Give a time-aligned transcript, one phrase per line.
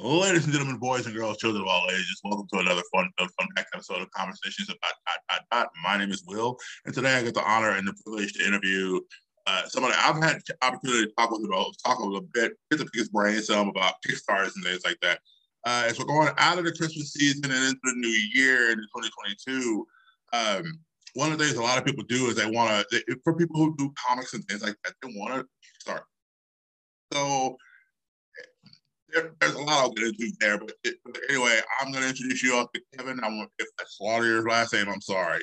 [0.00, 3.48] Ladies and gentlemen, boys and girls, children of all ages, welcome to another fun, fun
[3.56, 5.68] episode of Conversations about dot, dot, dot.
[5.82, 9.00] My name is Will, and today I get the honor and the privilege to interview
[9.48, 12.78] uh, somebody I've had the opportunity to talk with about, talk with a bit, get
[12.78, 15.18] the biggest brain some about Kickstarters and things like that.
[15.66, 18.76] Uh, as we're going out of the Christmas season and into the new year in
[18.76, 19.84] 2022,
[20.32, 20.78] um,
[21.14, 23.56] one of the things a lot of people do is they want to, for people
[23.56, 25.46] who do comics and things like that, they want to
[25.80, 26.04] start.
[27.12, 27.56] So
[29.12, 32.10] there, there's a lot I'll get into there, but, it, but anyway, I'm going to
[32.10, 33.20] introduce you all to Kevin.
[33.22, 35.42] I want if I slaughter your last name, I'm sorry.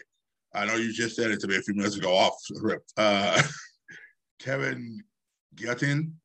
[0.54, 2.94] I know you just said it to me a few minutes ago off script.
[2.98, 3.41] Uh,
[4.40, 5.04] Kevin
[5.55, 6.16] Guillotine.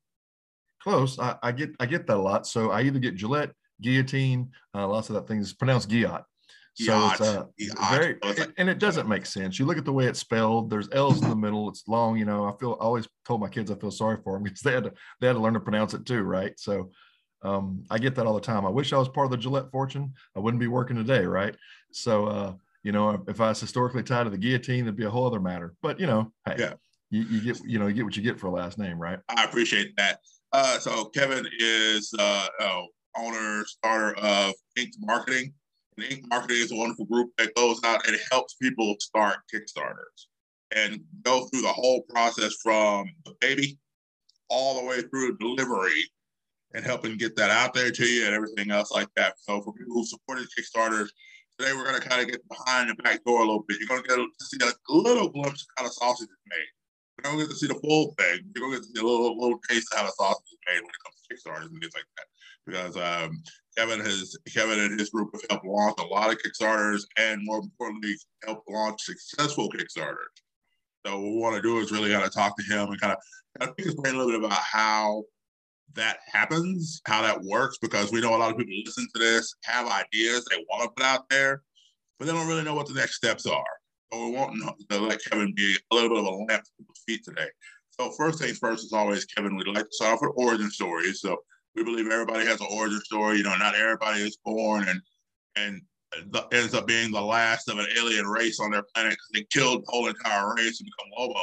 [0.82, 1.18] Close.
[1.18, 2.46] I, I, get I get that a lot.
[2.46, 3.52] So I either get Gillette,
[3.82, 4.50] guillotine.
[4.74, 6.24] Uh, lots of that things pronounced guillot.
[6.74, 7.44] So it's uh,
[7.90, 8.16] very,
[8.56, 9.58] and it doesn't make sense.
[9.58, 10.70] You look at the way it's spelled.
[10.70, 11.68] There's L's in the middle.
[11.68, 12.16] It's long.
[12.16, 14.60] You know, I feel I always told my kids I feel sorry for them because
[14.60, 16.58] they had to they had to learn to pronounce it too, right?
[16.58, 16.90] So
[17.42, 18.66] um, I get that all the time.
[18.66, 20.12] I wish I was part of the Gillette fortune.
[20.36, 21.54] I wouldn't be working today, right?
[21.92, 25.10] So, uh, you know, if I was historically tied to the guillotine, it'd be a
[25.10, 25.74] whole other matter.
[25.82, 26.72] But you know, hey, yeah.
[27.10, 29.18] you, you get you know you get what you get for a last name, right?
[29.28, 30.20] I appreciate that.
[30.52, 32.82] Uh, so Kevin is uh, uh,
[33.16, 35.52] owner starter of Inked Marketing.
[35.96, 40.26] And Inked Marketing is a wonderful group that goes out and helps people start Kickstarters
[40.74, 43.78] and go through the whole process from the baby
[44.48, 46.10] all the way through delivery
[46.74, 49.34] and helping get that out there to you and everything else like that.
[49.38, 51.08] So for people who supported Kickstarters,
[51.58, 53.78] today we're to kind of get behind the back door a little bit.
[53.80, 57.24] You're to get to see a little glimpse of how the sausage is made.
[57.24, 58.40] You're to get to see the full thing.
[58.54, 60.80] You're to get to see a little, little taste of how the sausage is made
[60.80, 62.26] when it comes to Kickstarters and things like that.
[62.66, 63.42] Because um,
[63.76, 67.58] Kevin has Kevin and his group have helped launch a lot of Kickstarters and more
[67.58, 68.14] importantly,
[68.44, 70.32] helped launch successful Kickstarters.
[71.04, 73.14] So what we want to do is really kind of talk to him and kind
[73.14, 73.18] of,
[73.58, 75.24] kind of a little bit about how
[75.94, 79.54] that happens, how that works, because we know a lot of people listen to this,
[79.64, 81.62] have ideas they want to put out there,
[82.18, 83.64] but they don't really know what the next steps are.
[84.12, 84.60] So we want
[84.90, 87.48] to let Kevin be a little bit of a lamp to people's feet today.
[87.90, 91.20] So first things first, as always, Kevin, we'd like to start off with origin stories.
[91.20, 91.36] So
[91.74, 93.38] we believe everybody has an origin story.
[93.38, 95.00] You know, not everybody is born and
[95.56, 95.82] and
[96.30, 99.46] the, ends up being the last of an alien race on their planet because they
[99.52, 101.40] killed the whole entire race and become Lobo.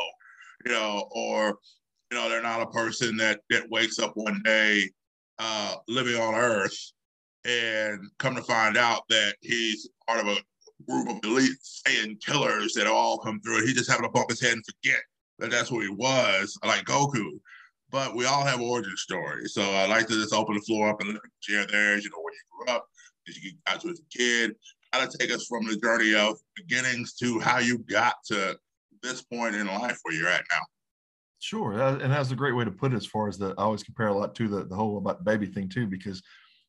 [0.66, 1.58] You know, or
[2.12, 4.90] you know, they're not a person that that wakes up one day
[5.40, 6.92] uh, living on Earth
[7.46, 10.38] and come to find out that he's part of a
[10.88, 14.30] group of elite Saiyan killers that all come through, and he just happened to bump
[14.30, 15.02] his head and forget
[15.40, 17.40] that that's who he was, like Goku.
[17.90, 21.02] But we all have origin stories, so I like to just open the floor up
[21.02, 22.04] and share theirs.
[22.04, 22.86] You know, where you grew up,
[23.26, 24.56] did you got to as a kid,
[24.92, 28.58] how to take us from the journey of beginnings to how you got to
[29.04, 30.62] this point in life where you're at now.
[31.40, 32.96] Sure, and that's a great way to put it.
[32.96, 35.46] As far as the, I always compare a lot to the the whole about baby
[35.46, 36.24] thing too, because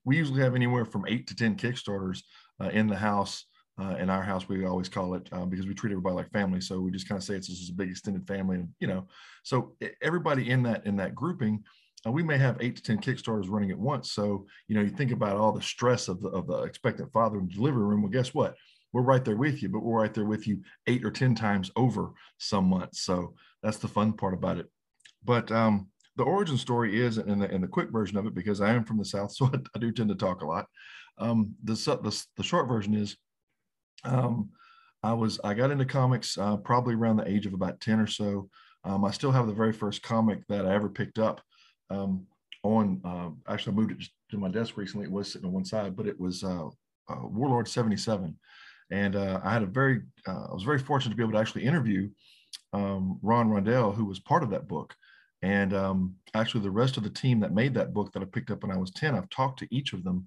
[0.04, 2.22] we usually have anywhere from eight to ten Kickstarters
[2.62, 3.44] uh, in the house.
[3.80, 6.60] Uh, in our house, we always call it uh, because we treat everybody like family.
[6.60, 9.06] So we just kind of say it's just a big extended family, and you know,
[9.44, 11.62] so everybody in that in that grouping,
[12.04, 14.12] uh, we may have eight to ten Kickstarters running at once.
[14.12, 17.38] So you know, you think about all the stress of the of the expectant father
[17.38, 18.02] in the delivery room.
[18.02, 18.56] Well, guess what?
[18.92, 21.70] We're right there with you, but we're right there with you eight or ten times
[21.76, 23.02] over some months.
[23.02, 24.66] So that's the fun part about it.
[25.24, 28.72] But um, the origin story is, in the, the quick version of it, because I
[28.72, 30.66] am from the South, so I, I do tend to talk a lot.
[31.18, 33.16] Um, the, the, the short version is
[34.04, 34.50] um,
[35.02, 38.06] I was I got into comics uh, probably around the age of about 10 or
[38.06, 38.48] so.
[38.84, 41.40] Um, I still have the very first comic that I ever picked up
[41.90, 42.26] um,
[42.62, 45.06] on, uh, actually I moved it to my desk recently.
[45.06, 46.66] It was sitting on one side, but it was uh,
[47.08, 48.36] uh Warlord 77.
[48.90, 51.38] And uh, I had a very, uh, I was very fortunate to be able to
[51.38, 52.08] actually interview
[52.72, 54.94] um, Ron Randall, who was part of that book.
[55.42, 58.50] And um, actually, the rest of the team that made that book that I picked
[58.50, 60.26] up when I was 10, I've talked to each of them.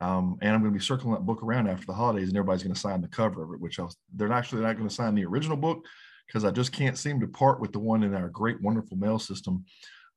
[0.00, 2.62] Um, and I'm going to be circling that book around after the holidays, and everybody's
[2.62, 5.14] going to sign the cover of it, which I'll, they're actually not going to sign
[5.14, 5.84] the original book
[6.26, 9.18] because I just can't seem to part with the one in our great, wonderful mail
[9.18, 9.64] system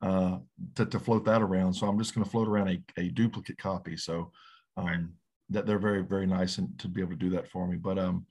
[0.02, 0.38] uh,
[0.75, 1.74] to, to float that around.
[1.74, 3.97] So I'm just going to float around a, a duplicate copy.
[3.97, 4.31] So
[4.78, 5.14] um,
[5.49, 7.78] that they're very, very nice and to be able to do that for me.
[7.78, 8.26] But um,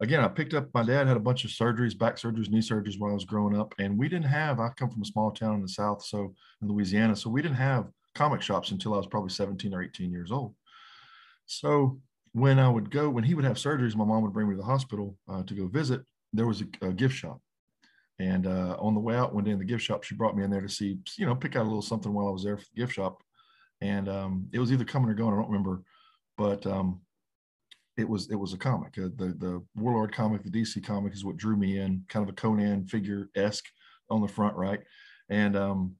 [0.00, 2.98] again, I picked up, my dad had a bunch of surgeries, back surgeries, knee surgeries
[2.98, 3.74] when I was growing up.
[3.78, 6.68] And we didn't have, I come from a small town in the South, so in
[6.68, 7.16] Louisiana.
[7.16, 10.54] So we didn't have comic shops until I was probably 17 or 18 years old.
[11.46, 12.00] So
[12.32, 14.60] when I would go, when he would have surgeries, my mom would bring me to
[14.60, 16.02] the hospital uh, to go visit.
[16.32, 17.40] There was a, a gift shop.
[18.18, 20.44] And uh, on the way out one day in the gift shop, she brought me
[20.44, 22.56] in there to see, you know, pick out a little something while I was there
[22.56, 23.22] for the gift shop.
[23.80, 25.82] And um, it was either coming or going, I don't remember.
[26.36, 27.00] But um,
[27.96, 28.96] it was it was a comic.
[28.98, 32.04] Uh, the the Warlord comic, the DC comic, is what drew me in.
[32.08, 33.66] Kind of a Conan figure esque
[34.10, 34.80] on the front, right?
[35.28, 35.94] And um,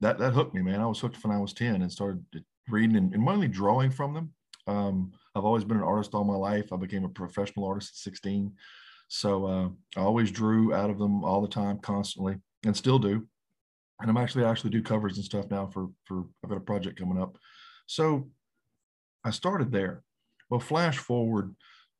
[0.00, 0.80] that that hooked me, man.
[0.80, 2.24] I was hooked when I was ten and started
[2.68, 4.32] reading and, and mainly drawing from them.
[4.66, 6.72] Um, I've always been an artist all my life.
[6.72, 8.52] I became a professional artist at 16.
[9.08, 13.26] So uh, I always drew out of them all the time, constantly, and still do.
[14.00, 16.60] And I'm actually I actually do covers and stuff now for for I've got a
[16.60, 17.38] project coming up.
[17.86, 18.28] So
[19.24, 20.02] I started there.
[20.54, 21.52] Well, flash forward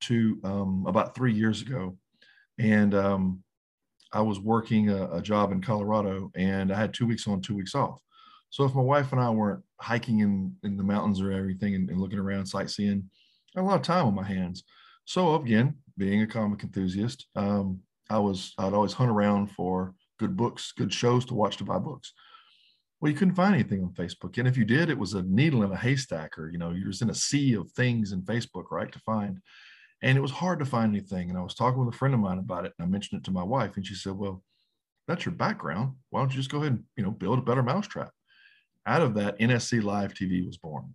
[0.03, 1.99] to um, about three years ago,
[2.57, 3.43] and um,
[4.13, 7.57] I was working a, a, job in Colorado, and I had two weeks on, two
[7.57, 8.01] weeks off.
[8.51, 11.91] So if my wife and I weren't hiking in in the mountains or everything and,
[11.91, 13.11] and looking around sightseeing,
[13.57, 14.63] I had a lot of time on my hands.
[15.05, 20.37] So again, being a comic enthusiast, um, I was I'd always hunt around for good
[20.37, 22.13] books, good shows to watch to buy books.
[23.05, 25.63] Well, you couldn't find anything on Facebook, and if you did, it was a needle
[25.63, 28.71] in a haystack, or you know, you're just in a sea of things in Facebook,
[28.71, 29.41] right, to find.
[30.01, 31.29] And it was hard to find anything.
[31.29, 33.25] And I was talking with a friend of mine about it, and I mentioned it
[33.25, 34.43] to my wife, and she said, "Well,
[35.07, 35.97] that's your background.
[36.09, 38.11] Why don't you just go ahead and you know build a better mousetrap?"
[38.87, 40.95] Out of that, NSC Live TV was born,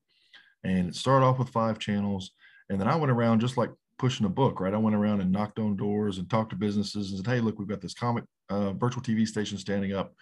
[0.64, 2.32] and it started off with five channels,
[2.72, 3.70] and then I went around just like
[4.00, 4.74] pushing a book, right?
[4.74, 7.60] I went around and knocked on doors and talked to businesses and said, "Hey, look,
[7.60, 10.16] we've got this comic uh, virtual TV station standing up.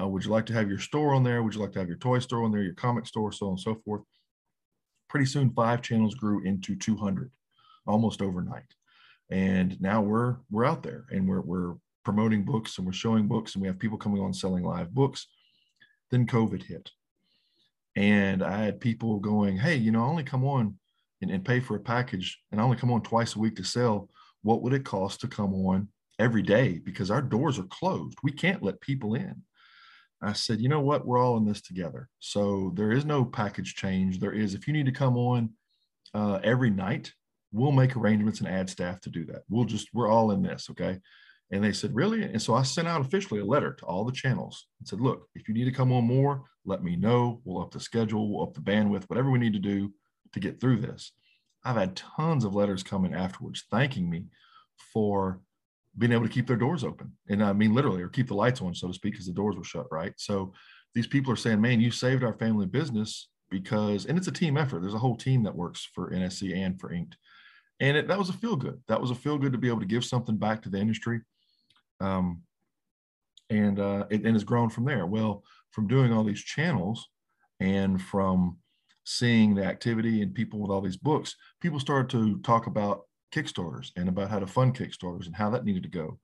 [0.00, 1.42] Uh, would you like to have your store on there?
[1.42, 3.52] Would you like to have your toy store on there, your comic store, so on
[3.52, 4.02] and so forth?"
[5.08, 7.30] Pretty soon, five channels grew into 200,
[7.86, 8.74] almost overnight,
[9.30, 11.74] and now we're we're out there and we're we're
[12.04, 15.26] promoting books and we're showing books and we have people coming on selling live books.
[16.10, 16.90] Then COVID hit,
[17.96, 20.78] and I had people going, "Hey, you know, I only come on."
[21.20, 23.64] and, and pay for a package and I only come on twice a week to
[23.64, 24.08] sell,
[24.42, 25.88] what would it cost to come on
[26.18, 26.78] every day?
[26.78, 28.18] Because our doors are closed.
[28.22, 29.42] We can't let people in.
[30.20, 31.06] I said, you know what?
[31.06, 32.08] We're all in this together.
[32.18, 34.18] So there is no package change.
[34.18, 35.50] There is, if you need to come on
[36.12, 37.12] uh, every night,
[37.52, 39.42] we'll make arrangements and add staff to do that.
[39.48, 40.68] We'll just, we're all in this.
[40.70, 40.98] Okay.
[41.50, 42.24] And they said, really?
[42.24, 45.28] And so I sent out officially a letter to all the channels and said, look,
[45.34, 47.40] if you need to come on more, let me know.
[47.44, 49.92] We'll up the schedule, we'll up the bandwidth, whatever we need to do
[50.34, 51.12] to get through this.
[51.64, 54.26] I've had tons of letters coming afterwards thanking me
[54.92, 55.40] for
[55.96, 57.12] being able to keep their doors open.
[57.28, 59.56] And I mean, literally, or keep the lights on, so to speak, because the doors
[59.56, 60.12] were shut, right?
[60.16, 60.52] So
[60.94, 64.56] these people are saying, man, you saved our family business because, and it's a team
[64.56, 64.80] effort.
[64.80, 67.16] There's a whole team that works for NSC and for Inked.
[67.80, 68.80] And it, that was a feel good.
[68.88, 71.20] That was a feel good to be able to give something back to the industry.
[72.00, 72.42] Um,
[73.50, 75.06] and uh, it, and it's grown from there.
[75.06, 77.08] Well, from doing all these channels
[77.60, 78.58] and from
[79.04, 83.02] seeing the activity and people with all these books, people started to talk about
[83.32, 86.18] Kickstarters and about how to fund Kickstarters and how that needed to go.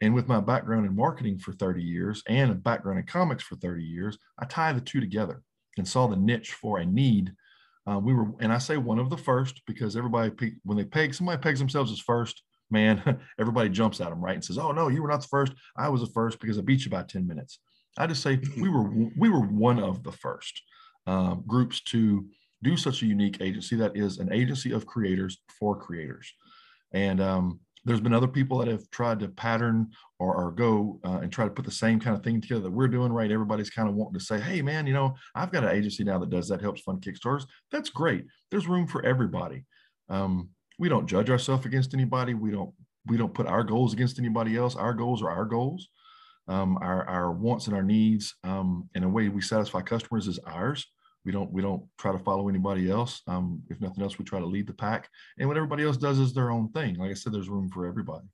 [0.00, 3.56] And with my background in marketing for 30 years and a background in comics for
[3.56, 5.42] 30 years, I tie the two together
[5.78, 7.32] and saw the niche for a need.
[7.90, 11.14] Uh, we were, and I say one of the first because everybody, when they peg,
[11.14, 14.34] somebody pegs themselves as first, man, everybody jumps at them, right?
[14.34, 15.52] And says, "Oh no, you were not the first.
[15.76, 17.58] I was the first because I beat you by 10 minutes."
[17.98, 20.60] I just say we were we were one of the first
[21.06, 22.26] um, groups to
[22.62, 26.32] do such a unique agency that is an agency of creators for creators.
[26.92, 29.88] And um, there's been other people that have tried to pattern
[30.18, 32.72] or, or go uh, and try to put the same kind of thing together that
[32.72, 33.30] we're doing, right?
[33.30, 36.18] Everybody's kind of wanting to say, hey, man, you know, I've got an agency now
[36.18, 37.46] that does that, helps fund Kickstarters.
[37.70, 38.24] That's great.
[38.50, 39.64] There's room for everybody.
[40.08, 42.34] Um, we don't judge ourselves against anybody.
[42.34, 42.72] We don't
[43.06, 44.74] we don't put our goals against anybody else.
[44.74, 45.88] Our goals are our goals.
[46.48, 50.38] Um, our, our wants and our needs um, and the way we satisfy customers is
[50.46, 50.86] ours
[51.26, 53.20] we don't we don't try to follow anybody else.
[53.26, 55.10] Um, if nothing else we try to lead the pack.
[55.38, 56.94] And what everybody else does is their own thing.
[56.94, 58.26] Like i said there's room for everybody.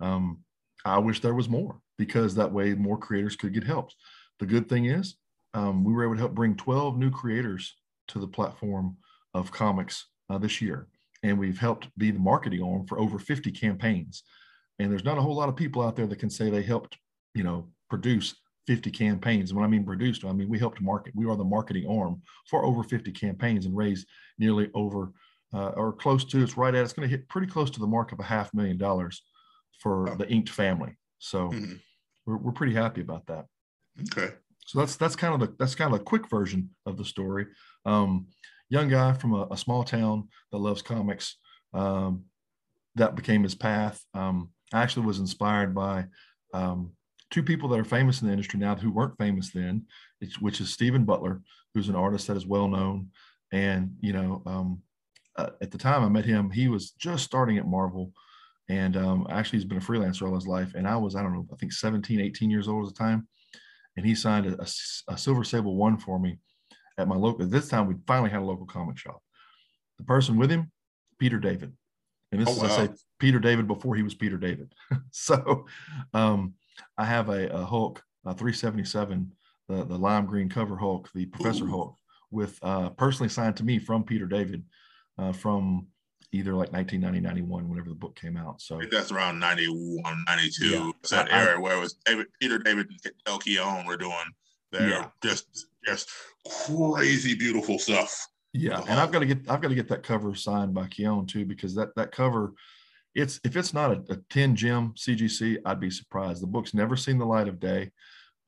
[0.00, 0.38] Um,
[0.84, 3.94] i wish there was more because that way more creators could get helped.
[4.40, 5.16] The good thing is
[5.54, 7.76] um, we were able to help bring 12 new creators
[8.08, 8.96] to the platform
[9.34, 10.88] of comics uh, this year.
[11.22, 14.24] And we've helped be the marketing arm for over 50 campaigns.
[14.78, 16.96] And there's not a whole lot of people out there that can say they helped
[17.34, 18.34] you know produce
[18.66, 19.50] 50 campaigns.
[19.50, 21.14] And when I mean produced, I mean we helped market.
[21.16, 24.06] We are the marketing arm for over 50 campaigns and raised
[24.38, 25.12] nearly over
[25.54, 26.42] uh, or close to.
[26.42, 26.84] It's right at.
[26.84, 29.22] It's going to hit pretty close to the mark of a half million dollars
[29.80, 30.14] for oh.
[30.16, 30.96] the Inked family.
[31.18, 31.74] So mm-hmm.
[32.26, 33.46] we're we're pretty happy about that.
[34.00, 34.34] Okay.
[34.66, 37.46] So that's that's kind of the that's kind of a quick version of the story.
[37.84, 38.28] Um,
[38.70, 41.36] young guy from a, a, small town that loves comics.
[41.74, 42.24] Um,
[42.94, 44.02] that became his path.
[44.14, 46.06] Um, I actually was inspired by
[46.54, 46.92] um,
[47.32, 49.86] two people that are famous in the industry now who weren't famous then,
[50.40, 51.40] which is Stephen Butler,
[51.74, 53.08] who's an artist that is well known.
[53.50, 54.82] And, you know, um,
[55.36, 58.12] uh, at the time I met him, he was just starting at Marvel.
[58.68, 60.74] And um, actually, he's been a freelancer all his life.
[60.74, 63.26] And I was, I don't know, I think 17, 18 years old at the time.
[63.96, 64.66] And he signed a, a,
[65.08, 66.38] a Silver Sable one for me
[66.98, 67.46] at my local.
[67.46, 69.22] This time, we finally had a local comic shop.
[69.96, 70.70] The person with him,
[71.18, 71.72] Peter David.
[72.30, 72.68] And this oh, is, wow.
[72.68, 74.72] I say, Peter David before he was Peter David.
[75.10, 75.66] so,
[76.12, 76.54] um,
[76.98, 79.32] I have a, a Hulk, a 377,
[79.68, 81.70] the, the lime green cover Hulk, the Professor Ooh.
[81.70, 81.96] Hulk,
[82.30, 84.64] with uh, personally signed to me from Peter David
[85.18, 85.86] uh, from
[86.32, 88.60] either like 1990, 91, whenever the book came out.
[88.60, 90.66] So that's around 91, 92.
[90.66, 90.90] Yeah.
[91.10, 94.14] that era where it was David, Peter David and Dale Keown were doing
[94.72, 95.08] their yeah.
[95.22, 96.10] just just
[96.66, 98.28] crazy beautiful stuff.
[98.54, 101.26] Yeah, and I've got to get I've got to get that cover signed by Keown
[101.26, 102.54] too because that that cover,
[103.14, 106.42] it's if it's not a, a 10 gem CGC, I'd be surprised.
[106.42, 107.90] The book's never seen the light of day.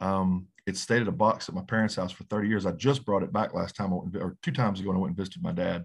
[0.00, 2.66] Um, it stayed at a box at my parents' house for 30 years.
[2.66, 5.10] I just brought it back last time, went, or two times ago, and I went
[5.10, 5.84] and visited my dad.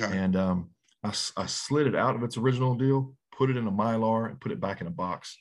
[0.00, 0.16] Okay.
[0.16, 0.70] And um,
[1.02, 4.40] I, I, slid it out of its original deal, put it in a mylar, and
[4.40, 5.36] put it back in a box.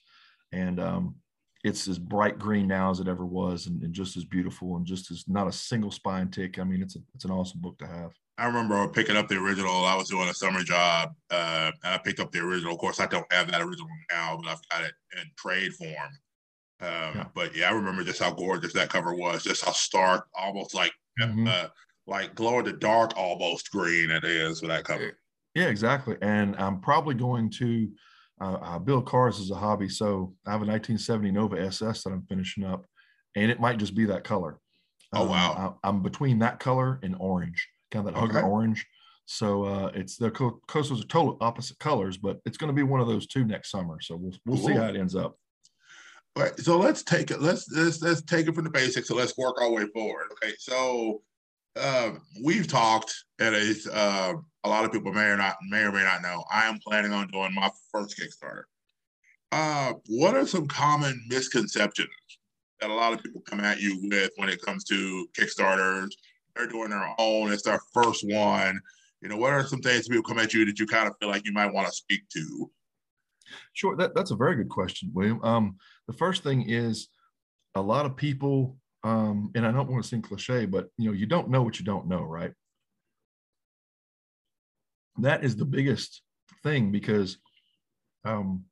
[0.52, 1.16] And um,
[1.64, 4.86] it's as bright green now as it ever was, and, and, just as beautiful, and
[4.86, 6.58] just as not a single spine tick.
[6.58, 8.12] I mean, it's a, it's an awesome book to have.
[8.40, 9.86] I remember picking up the original.
[9.86, 12.74] I was doing a summer job, uh, and I picked up the original.
[12.74, 15.92] Of course, I don't have that original now, but I've got it in trade form.
[16.82, 17.26] Um, yeah.
[17.36, 20.94] But yeah, I remember just how gorgeous that cover was, just how stark, almost like
[21.20, 21.48] mm-hmm.
[21.48, 21.68] uh,
[22.08, 25.18] like glow in the dark, almost green it is for that cover.
[25.54, 26.16] Yeah, exactly.
[26.22, 27.90] And I'm probably going to
[28.40, 32.12] uh, I build cars as a hobby, so I have a 1970 Nova SS that
[32.12, 32.86] I'm finishing up,
[33.36, 34.60] and it might just be that color.
[35.14, 35.78] Oh um, wow!
[35.84, 38.42] I, am between that color and orange, kind of that okay.
[38.42, 38.86] orange.
[39.26, 43.00] So uh, it's the coastals are total opposite colors, but it's going to be one
[43.00, 44.00] of those two next summer.
[44.02, 44.68] So we'll we'll cool.
[44.68, 45.38] see how it ends up.
[46.36, 47.42] All right, so let's take it.
[47.42, 49.08] Let's let's let's take it from the basics.
[49.08, 50.28] So let's work our way forward.
[50.32, 51.22] Okay, so
[51.76, 55.92] uh, we've talked, and it's uh, a lot of people may or not may or
[55.92, 56.44] may not know.
[56.52, 58.64] I am planning on doing my first Kickstarter.
[59.52, 62.10] Uh, what are some common misconceptions
[62.82, 66.10] that a lot of people come at you with when it comes to Kickstarters?
[66.60, 67.54] They're doing their own.
[67.54, 68.82] It's their first one.
[69.22, 71.30] You know, what are some things people come at you that you kind of feel
[71.30, 72.70] like you might want to speak to?
[73.72, 75.42] Sure, that, that's a very good question, William.
[75.42, 77.08] Um, the first thing is
[77.76, 81.14] a lot of people, um, and I don't want to seem cliche, but you know,
[81.16, 82.52] you don't know what you don't know, right?
[85.20, 86.22] That is the biggest
[86.62, 87.38] thing because
[88.26, 88.66] um,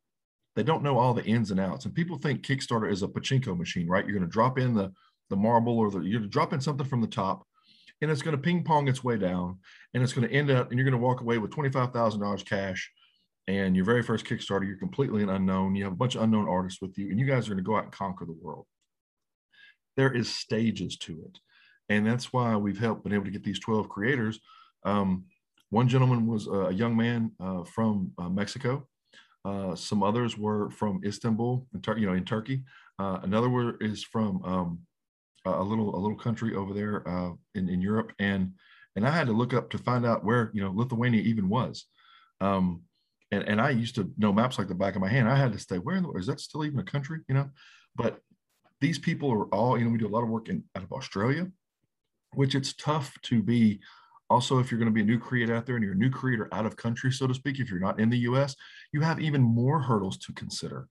[0.58, 1.86] they don't know all the ins and outs.
[1.86, 4.06] And people think Kickstarter is a pachinko machine, right?
[4.06, 4.92] You're going to drop in the
[5.30, 7.47] the marble or the, you're going to drop in something from the top,
[8.02, 9.60] and it's going to ping pong its way down,
[9.94, 11.92] and it's going to end up, and you're going to walk away with twenty five
[11.92, 12.92] thousand dollars cash
[13.48, 15.76] and your very first Kickstarter, you're completely an unknown.
[15.76, 17.68] You have a bunch of unknown artists with you, and you guys are going to
[17.68, 18.66] go out and conquer the world.
[19.96, 21.40] There is stages to it,
[21.90, 24.40] and that's why we've helped been able to get these 12 creators.
[24.84, 25.26] Um,
[25.70, 28.86] one gentleman was a young man uh, from uh, Mexico.
[29.46, 32.64] Uh, some others were from Istanbul, you know, in Turkey.
[33.00, 34.80] Uh, another were, is from um,
[35.56, 38.54] a little a little country over there uh, in in Europe, and
[38.96, 41.86] and I had to look up to find out where you know Lithuania even was.
[42.42, 42.84] Um,
[43.32, 45.28] and, and I used to know maps like the back of my hand.
[45.28, 47.20] I had to say, where in the, is that still even a country?
[47.28, 47.50] You know,
[47.96, 48.20] but
[48.80, 50.92] these people are all, you know, we do a lot of work in out of
[50.92, 51.48] Australia,
[52.34, 53.80] which it's tough to be
[54.30, 56.10] also if you're going to be a new creator out there and you're a new
[56.10, 58.56] creator out of country, so to speak, if you're not in the US,
[58.94, 60.88] you have even more hurdles to consider.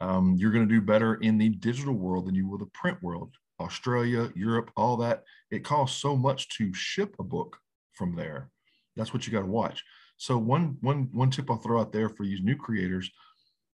[0.00, 3.02] Um, you're going to do better in the digital world than you will the print
[3.02, 3.34] world.
[3.60, 5.24] Australia, Europe, all that.
[5.50, 7.58] It costs so much to ship a book
[7.92, 8.50] from there.
[8.96, 9.84] That's what you got to watch.
[10.16, 13.10] So one one one tip I'll throw out there for you new creators: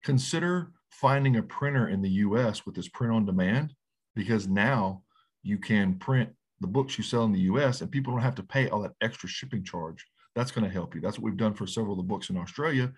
[0.04, 2.66] consider finding a printer in the U.S.
[2.66, 3.74] with this print on demand,
[4.16, 5.04] because now
[5.44, 6.30] you can print
[6.62, 7.82] the books you sell in the U.S.
[7.82, 10.06] and people don't have to pay all that extra shipping charge.
[10.36, 11.02] That's going to help you.
[11.02, 12.92] That's what we've done for several of the books in Australia.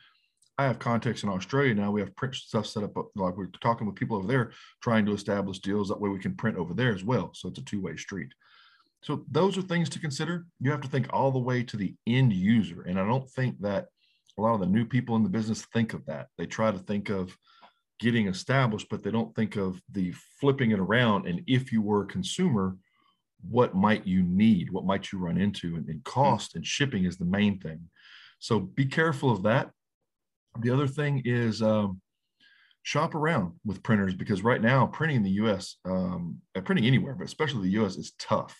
[0.61, 1.89] I have contacts in Australia now.
[1.89, 2.95] We have print stuff set up.
[3.15, 4.51] Like we're talking with people over there,
[4.83, 7.31] trying to establish deals that way we can print over there as well.
[7.33, 8.31] So it's a two way street.
[9.01, 10.45] So those are things to consider.
[10.59, 12.83] You have to think all the way to the end user.
[12.83, 13.87] And I don't think that
[14.37, 16.27] a lot of the new people in the business think of that.
[16.37, 17.35] They try to think of
[17.99, 21.25] getting established, but they don't think of the flipping it around.
[21.25, 22.77] And if you were a consumer,
[23.49, 24.69] what might you need?
[24.69, 25.75] What might you run into?
[25.75, 26.11] And, and hmm.
[26.11, 27.89] cost and shipping is the main thing.
[28.37, 29.71] So be careful of that.
[30.59, 32.01] The other thing is um,
[32.83, 35.77] shop around with printers because right now printing in the U.S.
[35.85, 37.95] Um, printing anywhere, but especially the U.S.
[37.95, 38.55] is tough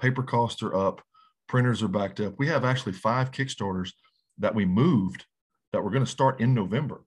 [0.00, 1.02] paper costs are up,
[1.48, 2.34] printers are backed up.
[2.38, 3.90] We have actually five Kickstarters
[4.38, 5.24] that we moved
[5.72, 7.04] that we're going to start in November.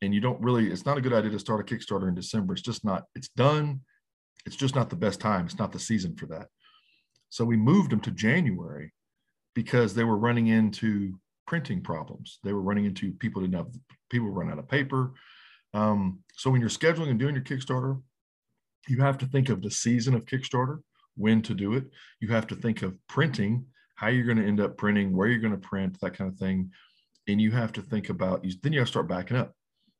[0.00, 2.54] And you don't really, it's not a good idea to start a Kickstarter in December.
[2.54, 3.80] It's just not, it's done.
[4.46, 5.46] It's just not the best time.
[5.46, 6.48] It's not the season for that.
[7.28, 8.92] So we moved them to January
[9.54, 11.18] because they were running into
[11.52, 12.38] printing problems.
[12.42, 13.66] They were running into people didn't have,
[14.08, 15.12] people run out of paper.
[15.74, 18.00] Um, so when you're scheduling and doing your Kickstarter,
[18.88, 20.78] you have to think of the season of Kickstarter
[21.14, 21.84] when to do it.
[22.20, 23.66] You have to think of printing,
[23.96, 26.38] how you're going to end up printing, where you're going to print, that kind of
[26.38, 26.70] thing.
[27.28, 29.52] And you have to think about, then you have to start backing up.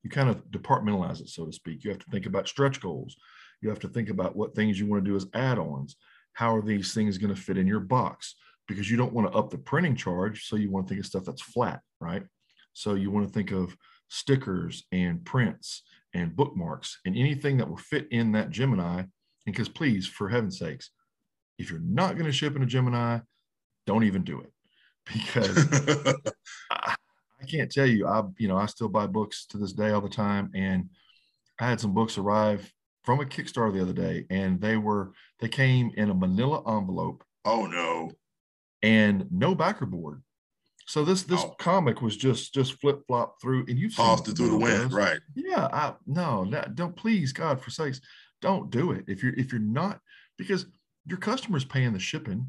[0.03, 1.85] You kind of departmentalize it, so to speak.
[1.85, 3.15] You have to think about stretch goals.
[3.61, 5.97] You have to think about what things you want to do as add ons.
[6.33, 8.37] how are these things going to fit in your box?
[8.73, 10.47] Because you don't want to up the printing charge.
[10.47, 12.25] So you want to think of stuff that's flat, right?
[12.73, 13.77] So you want to think of
[14.09, 15.83] stickers and prints
[16.15, 19.01] and bookmarks and anything that will fit in that Gemini.
[19.01, 19.09] And
[19.47, 20.91] because please, for heaven's sakes,
[21.59, 23.21] if you're not going to ship in a Gemini,
[23.87, 24.53] don't even do it
[25.13, 25.67] because
[26.71, 26.95] I,
[27.41, 28.07] I, can't tell you.
[28.07, 30.51] I, you know, I still buy books to this day all the time.
[30.55, 30.91] And
[31.61, 32.71] I had some books arrive
[33.05, 37.25] from a Kickstarter the other day and they were, they came in a manila envelope.
[37.45, 38.13] Oh no.
[38.83, 40.23] And no backer board.
[40.87, 41.55] So this this oh.
[41.59, 45.21] comic was just just flip flop through, and you tossed it through the wind, right?
[45.35, 48.01] Yeah, I no, that, don't please God for sakes,
[48.41, 49.05] don't do it.
[49.07, 50.01] If you're if you're not
[50.37, 50.67] because
[51.07, 52.49] your customer's paying the shipping,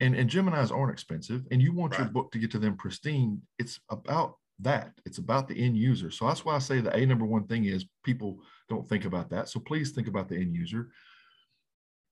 [0.00, 2.00] and and Gemini's aren't expensive, and you want right.
[2.00, 3.40] your book to get to them pristine.
[3.58, 4.92] It's about that.
[5.06, 6.10] It's about the end user.
[6.10, 9.30] So that's why I say the a number one thing is people don't think about
[9.30, 9.48] that.
[9.48, 10.88] So please think about the end user,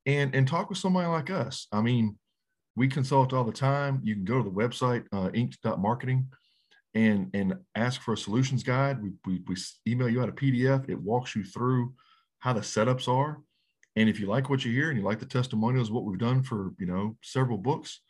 [0.06, 1.66] and and talk with somebody like us.
[1.72, 2.18] I mean
[2.76, 4.00] we consult all the time.
[4.04, 6.28] You can go to the website, uh, inked.marketing,
[6.94, 9.02] and, and ask for a solutions guide.
[9.02, 9.56] We, we, we
[9.88, 10.88] email you out a PDF.
[10.88, 11.94] It walks you through
[12.38, 13.38] how the setups are.
[13.96, 16.42] And if you like what you hear and you like the testimonials, what we've done
[16.42, 18.02] for, you know, several books,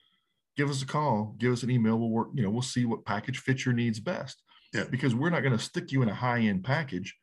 [0.57, 1.97] give us a call, give us an email.
[1.97, 4.43] We'll work, you know, we'll see what package fits your needs best.
[4.75, 4.85] Yeah.
[4.91, 7.15] Because we're not going to stick you in a high end package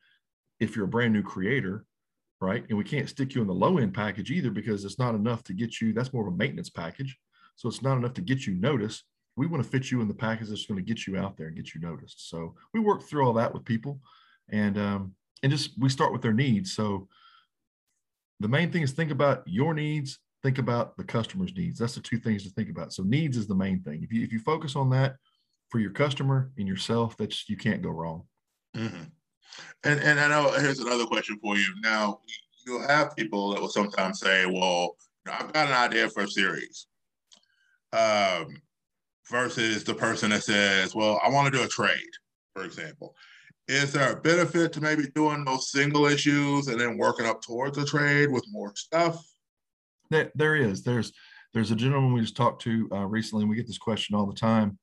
[0.61, 1.85] if you're a brand new creator
[2.43, 2.65] right?
[2.67, 5.43] And we can't stick you in the low end package either because it's not enough
[5.43, 5.93] to get you.
[5.93, 7.17] That's more of a maintenance package.
[7.55, 9.03] So it's not enough to get you noticed.
[9.35, 11.47] We want to fit you in the package that's going to get you out there
[11.47, 12.29] and get you noticed.
[12.29, 13.99] So we work through all that with people,
[14.49, 16.73] and um, and just we start with their needs.
[16.73, 17.07] So
[18.39, 20.19] the main thing is think about your needs.
[20.43, 21.79] Think about the customer's needs.
[21.79, 22.93] That's the two things to think about.
[22.93, 24.03] So needs is the main thing.
[24.03, 25.15] If you if you focus on that
[25.69, 28.23] for your customer and yourself, that's you can't go wrong.
[28.75, 29.03] Mm-hmm.
[29.83, 31.73] And and I know here's another question for you.
[31.81, 32.19] Now
[32.65, 36.87] you'll have people that will sometimes say, "Well, I've got an idea for a series
[37.93, 38.61] um,
[39.29, 41.99] versus the person that says, well, I want to do a trade,
[42.53, 43.15] for example.
[43.67, 47.77] Is there a benefit to maybe doing those single issues and then working up towards
[47.77, 49.23] a trade with more stuff?
[50.09, 50.83] There, there is.
[50.83, 51.13] There's
[51.53, 54.25] there's a gentleman we just talked to uh, recently, and we get this question all
[54.25, 54.77] the time,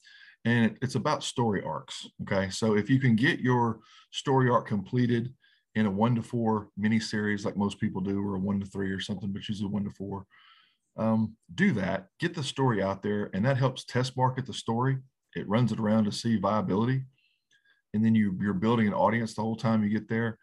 [0.44, 2.08] and it's about story arcs.
[2.22, 3.80] Okay, so if you can get your
[4.12, 5.34] story arc completed
[5.74, 8.66] in a one to four mini series, like most people do, or a one to
[8.66, 10.26] three or something, but usually one to four,
[10.96, 14.98] um, do that, get the story out there, and that helps test market the story.
[15.34, 17.02] It runs it around to see viability.
[17.94, 20.38] And then you, you're building an audience the whole time you get there.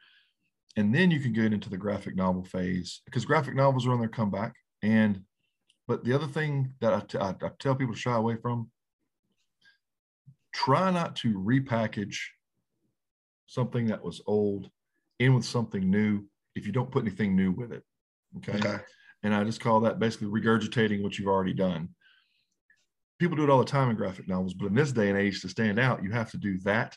[0.76, 4.00] And then you can get into the graphic novel phase because graphic novels are on
[4.00, 4.54] their comeback.
[4.84, 5.22] And,
[5.88, 8.70] but the other thing that I, t- I, I tell people to shy away from
[10.54, 12.18] try not to repackage
[13.46, 14.70] something that was old
[15.20, 16.24] in with something new
[16.56, 17.84] if you don't put anything new with it.
[18.38, 18.58] Okay.
[18.58, 18.84] okay.
[19.24, 21.90] And I just call that basically regurgitating what you've already done.
[23.20, 25.42] People do it all the time in graphic novels, but in this day and age,
[25.42, 26.96] to stand out, you have to do that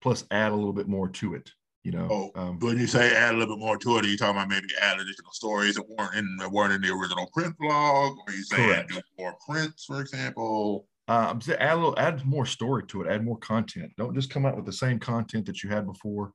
[0.00, 1.50] plus add a little bit more to it.
[1.82, 4.08] You know, oh, um, when you say add a little bit more to it, are
[4.08, 7.26] you talking about maybe add additional stories that weren't in that weren't in the original
[7.32, 10.86] print blog, or you saying do more prints, for example?
[11.08, 13.90] Uh, add a little, add more story to it, add more content.
[13.96, 16.32] Don't just come out with the same content that you had before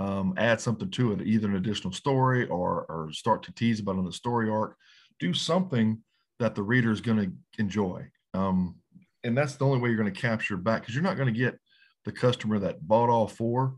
[0.00, 3.98] um, add something to it, either an additional story or, or start to tease about
[3.98, 4.74] on the story arc.
[5.18, 5.98] Do something
[6.38, 8.06] that the reader is going to enjoy.
[8.32, 8.76] Um,
[9.24, 11.38] and that's the only way you're going to capture back because you're not going to
[11.38, 11.58] get
[12.06, 13.76] the customer that bought all four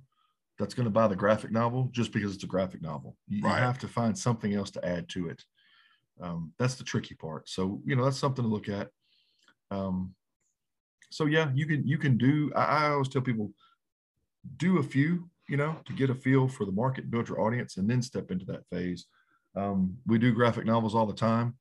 [0.60, 3.16] that's going to buy the graphic novel just because it's a graphic novel.
[3.26, 3.58] You, right.
[3.58, 5.42] have to find something else to add to it.
[6.20, 7.48] Um, that's the tricky part.
[7.48, 8.90] So, you know, that's something to look at.
[9.72, 10.14] Um,
[11.10, 13.50] so yeah, you can, you can do, I, I always tell people
[14.56, 17.76] do a few you know, to get a feel for the market, build your audience,
[17.76, 19.06] and then step into that phase.
[19.56, 21.56] Um, we do graphic novels all the time.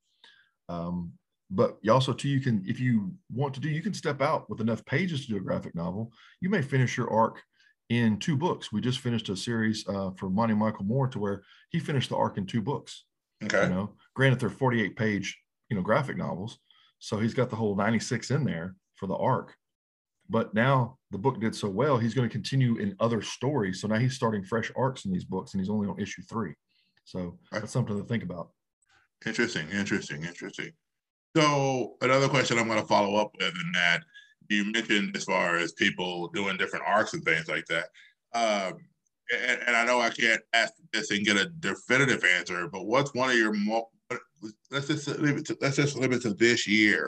[0.70, 1.14] Um,
[1.50, 4.50] but you also too, you can, if you want to do, you can step out
[4.50, 6.12] with enough pages to do a graphic novel.
[6.40, 7.42] You may finish your arc
[7.90, 8.72] in two books.
[8.72, 12.16] We just finished a series uh, for Monty Michael Moore to where he finished the
[12.16, 13.04] arc in two books.
[13.44, 13.64] Okay.
[13.64, 15.38] You know, granted they're 48 page,
[15.70, 16.58] you know, graphic novels.
[17.00, 19.56] So he's got the whole 96 in there for the arc.
[20.32, 23.82] But now the book did so well, he's going to continue in other stories.
[23.82, 26.54] So now he's starting fresh arcs in these books, and he's only on issue three.
[27.04, 28.52] So that's something to think about.
[29.26, 30.72] Interesting, interesting, interesting.
[31.36, 34.04] So another question I'm going to follow up with, in that
[34.50, 37.90] you mentioned as far as people doing different arcs and things like that.
[38.34, 38.78] Um,
[39.34, 43.14] and, and, I know I can't ask this and get a definitive answer, but what's
[43.14, 43.90] one of your mo-
[44.72, 47.08] let's just leave it to, let's just limit it to this year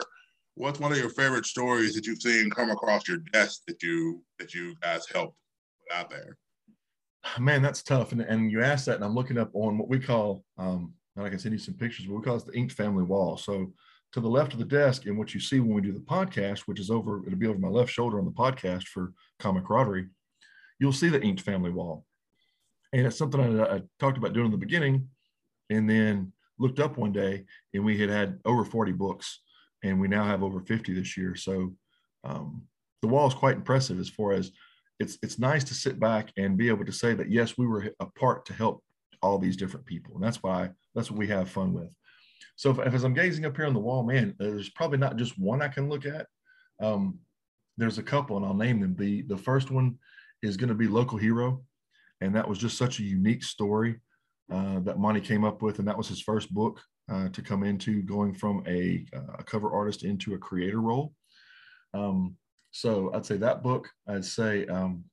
[0.54, 4.22] what's one of your favorite stories that you've seen come across your desk that you
[4.38, 5.36] that you guys helped
[5.88, 6.36] put out there?
[7.38, 8.12] Man, that's tough.
[8.12, 11.24] And, and you asked that, and I'm looking up on what we call um, and
[11.24, 12.06] I can send you some pictures.
[12.06, 13.36] But we call it the Inked Family Wall.
[13.36, 13.72] So
[14.12, 16.60] to the left of the desk, and what you see when we do the podcast,
[16.60, 20.08] which is over, it'll be over my left shoulder on the podcast for comic camaraderie,
[20.78, 22.04] you'll see the Inked Family Wall.
[22.92, 25.08] And it's something I, I talked about doing in the beginning,
[25.70, 29.40] and then looked up one day, and we had had over 40 books,
[29.84, 31.36] and we now have over 50 this year.
[31.36, 31.74] So
[32.24, 32.62] um,
[33.02, 34.50] the wall is quite impressive as far as
[34.98, 37.92] it's it's nice to sit back and be able to say that yes, we were
[38.00, 38.82] a part to help
[39.22, 41.94] all these different people, and that's why that's what we have fun with.
[42.56, 45.16] So if, if, as I'm gazing up here on the wall, man, there's probably not
[45.16, 46.26] just one I can look at.
[46.80, 47.18] Um,
[47.76, 48.94] there's a couple, and I'll name them.
[48.96, 49.98] The the first one
[50.42, 51.62] is going to be Local Hero,
[52.20, 53.96] and that was just such a unique story
[54.50, 57.62] uh, that Monty came up with, and that was his first book uh, to come
[57.64, 61.12] into going from a, uh, a, cover artist into a creator role.
[61.92, 62.36] Um,
[62.70, 63.88] so I'd say that book.
[64.08, 65.04] I'd say um,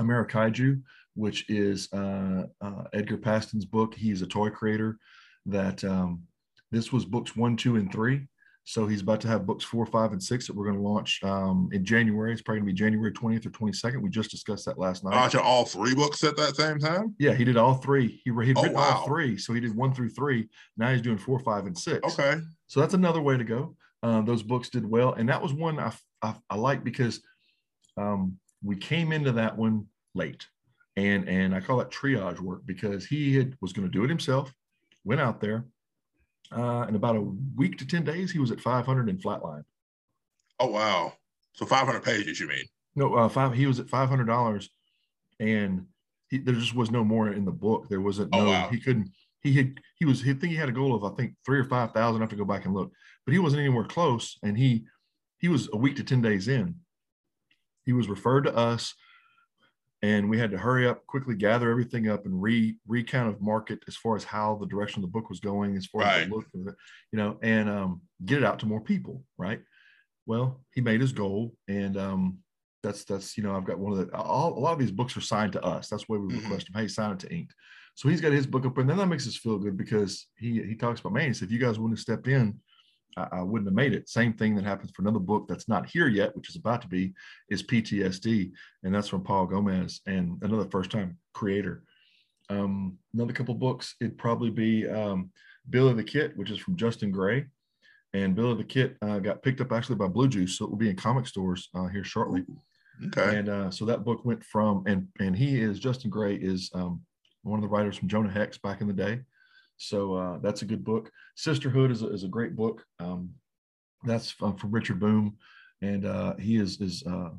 [0.00, 0.80] Amerikaiju,
[1.14, 3.94] which is uh, uh, Edgar Paston's book.
[3.94, 4.98] He's a toy creator
[5.46, 6.22] that um,
[6.70, 8.28] this was books one, two, and three.
[8.68, 11.24] So he's about to have books four, five, and six that we're going to launch
[11.24, 12.34] um, in January.
[12.34, 14.02] It's probably going to be January 20th or 22nd.
[14.02, 15.14] We just discussed that last night.
[15.14, 17.14] Launching all three books at that same time?
[17.18, 18.20] Yeah, he did all three.
[18.24, 18.98] He, he'd oh, wow.
[18.98, 19.38] all three.
[19.38, 20.50] So he did one through three.
[20.76, 22.12] Now he's doing four, five, and six.
[22.12, 22.42] Okay.
[22.66, 23.74] So that's another way to go.
[24.02, 25.14] Um, those books did well.
[25.14, 27.22] And that was one I, I, I like because
[27.96, 30.46] um, we came into that one late.
[30.94, 34.10] And, and I call that triage work because he had, was going to do it
[34.10, 34.52] himself,
[35.04, 35.64] went out there,
[36.56, 37.20] uh, in about a
[37.56, 39.64] week to 10 days, he was at 500 in flatline.
[40.58, 41.12] Oh, wow.
[41.52, 42.64] So 500 pages, you mean?
[42.94, 44.68] No, uh, five, he was at $500
[45.40, 45.86] and
[46.28, 47.88] he, there just was no more in the book.
[47.88, 48.68] There wasn't, oh, no, wow.
[48.70, 49.10] he couldn't,
[49.42, 51.64] he had, he was, he think he had a goal of, I think three or
[51.64, 52.20] 5,000.
[52.20, 52.90] I have to go back and look,
[53.24, 54.36] but he wasn't anywhere close.
[54.42, 54.84] And he,
[55.38, 56.74] he was a week to 10 days in.
[57.84, 58.94] He was referred to us
[60.02, 63.40] and we had to hurry up quickly gather everything up and re re kind of
[63.40, 66.22] market as far as how the direction of the book was going as far right.
[66.22, 66.74] as the look of it
[67.12, 69.60] you know and um, get it out to more people right
[70.26, 72.38] well he made his goal and um,
[72.82, 75.16] that's that's you know i've got one of the all, a lot of these books
[75.16, 76.44] are signed to us that's why we mm-hmm.
[76.44, 77.54] request him hey sign it to inked
[77.94, 80.62] so he's got his book up and then that makes us feel good because he
[80.62, 82.58] he talks about man he said if you guys wouldn't have stepped in
[83.16, 84.08] I, I wouldn't have made it.
[84.08, 86.88] Same thing that happens for another book that's not here yet, which is about to
[86.88, 87.12] be,
[87.50, 91.82] is PTSD, and that's from Paul Gomez and another first-time creator.
[92.50, 95.30] Um, another couple books, it'd probably be um,
[95.68, 97.46] Billy the Kit, which is from Justin Gray.
[98.14, 100.78] And Billy the Kit uh, got picked up actually by Blue Juice, so it will
[100.78, 102.44] be in comic stores uh, here shortly.
[103.06, 103.36] Okay.
[103.36, 107.02] And uh, so that book went from, and and he is Justin Gray is um,
[107.42, 109.20] one of the writers from Jonah Hex back in the day.
[109.78, 111.10] So uh, that's a good book.
[111.36, 112.84] Sisterhood is a, is a great book.
[112.98, 113.30] Um,
[114.04, 115.36] that's from, from, Richard Boom,
[115.82, 117.30] and uh, he is is uh,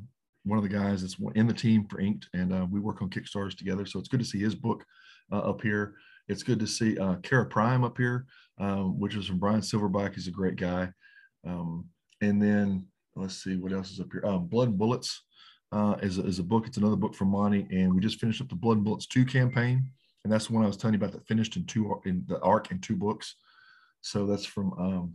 [0.43, 3.10] one of the guys that's in the team for Inked, and uh, we work on
[3.10, 3.86] Kickstarters together.
[3.86, 4.86] So it's good to see his book
[5.32, 5.95] uh, up here.
[6.28, 8.25] It's good to see uh, Kara Prime up here,
[8.58, 10.15] um, which is from Brian Silverback.
[10.15, 10.89] He's a great guy.
[11.45, 11.86] Um,
[12.21, 14.25] and then let's see what else is up here.
[14.25, 15.23] Um, Blood and Bullets
[16.02, 16.67] is, a, is a book.
[16.67, 19.25] It's another book from Monty, and we just finished up the Blood and Bullets 2
[19.25, 19.91] campaign
[20.23, 22.39] and that's the one I was telling you about that finished in two in the
[22.41, 23.36] arc in two books.
[24.01, 25.13] So that's from um,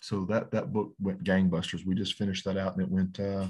[0.00, 1.86] so that that book went gangbusters.
[1.86, 3.48] We just finished that out and it went uh,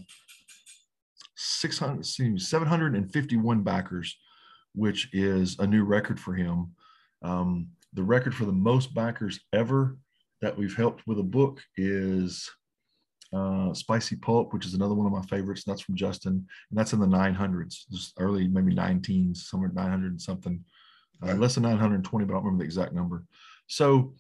[1.37, 2.05] 600
[2.40, 4.17] 751 backers,
[4.75, 6.73] which is a new record for him.
[7.23, 9.97] Um, the record for the most backers ever
[10.43, 12.51] that we've helped with a book is
[13.33, 15.64] uh, Spicy Pulp, which is another one of my favorites.
[15.64, 20.23] That's from Justin, and that's in the 900s, just early maybe 19s, somewhere 900 and
[20.23, 20.64] something
[21.27, 23.25] uh, less than 920, but I don't remember the exact number.
[23.67, 24.15] So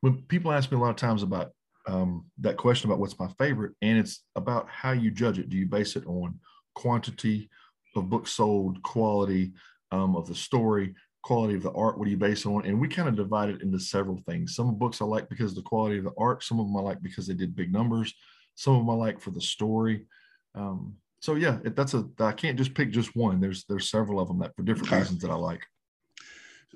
[0.00, 1.52] when people ask me a lot of times about
[1.86, 5.48] um, that question about what's my favorite, and it's about how you judge it.
[5.48, 6.38] Do you base it on
[6.74, 7.48] quantity
[7.94, 9.52] of books sold, quality
[9.92, 11.98] um, of the story, quality of the art?
[11.98, 12.66] What do you base it on?
[12.66, 14.54] And we kind of divide it into several things.
[14.54, 16.42] Some books I like because of the quality of the art.
[16.42, 18.12] Some of them I like because they did big numbers.
[18.56, 20.06] Some of them I like for the story.
[20.54, 23.40] Um, so yeah, it, that's a I can't just pick just one.
[23.40, 25.62] There's there's several of them that for different reasons that I like.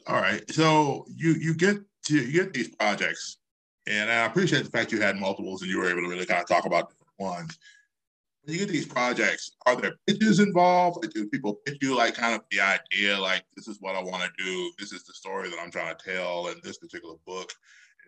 [0.07, 0.49] All right.
[0.51, 3.39] So you you get to you get these projects,
[3.87, 6.41] and I appreciate the fact you had multiples and you were able to really kind
[6.41, 7.59] of talk about ones.
[8.43, 11.07] When you get these projects, are there pitches involved?
[11.13, 14.23] do people pitch you like kind of the idea, like this is what I want
[14.23, 17.53] to do, this is the story that I'm trying to tell in this particular book,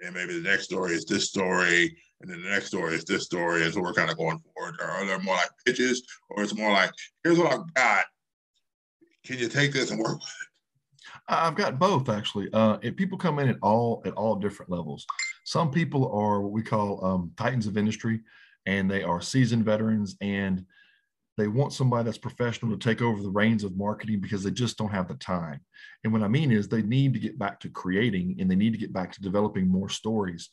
[0.02, 3.24] and maybe the next story is this story, and then the next story is this
[3.24, 4.76] story, and so we're kind of going forward.
[4.80, 6.90] Or are there more like pitches, or it's more like
[7.22, 8.04] here's what I've got.
[9.24, 10.51] Can you take this and work with it?
[11.28, 12.48] I've got both actually.
[12.52, 15.06] Uh, people come in at all at all different levels.
[15.44, 18.20] Some people are what we call um, titans of industry,
[18.66, 20.64] and they are seasoned veterans, and
[21.38, 24.76] they want somebody that's professional to take over the reins of marketing because they just
[24.76, 25.60] don't have the time.
[26.04, 28.72] And what I mean is they need to get back to creating and they need
[28.72, 30.50] to get back to developing more stories.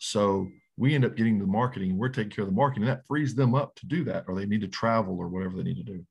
[0.00, 3.06] So we end up getting the marketing, we're taking care of the marketing, and that
[3.06, 5.76] frees them up to do that, or they need to travel or whatever they need
[5.76, 6.04] to do.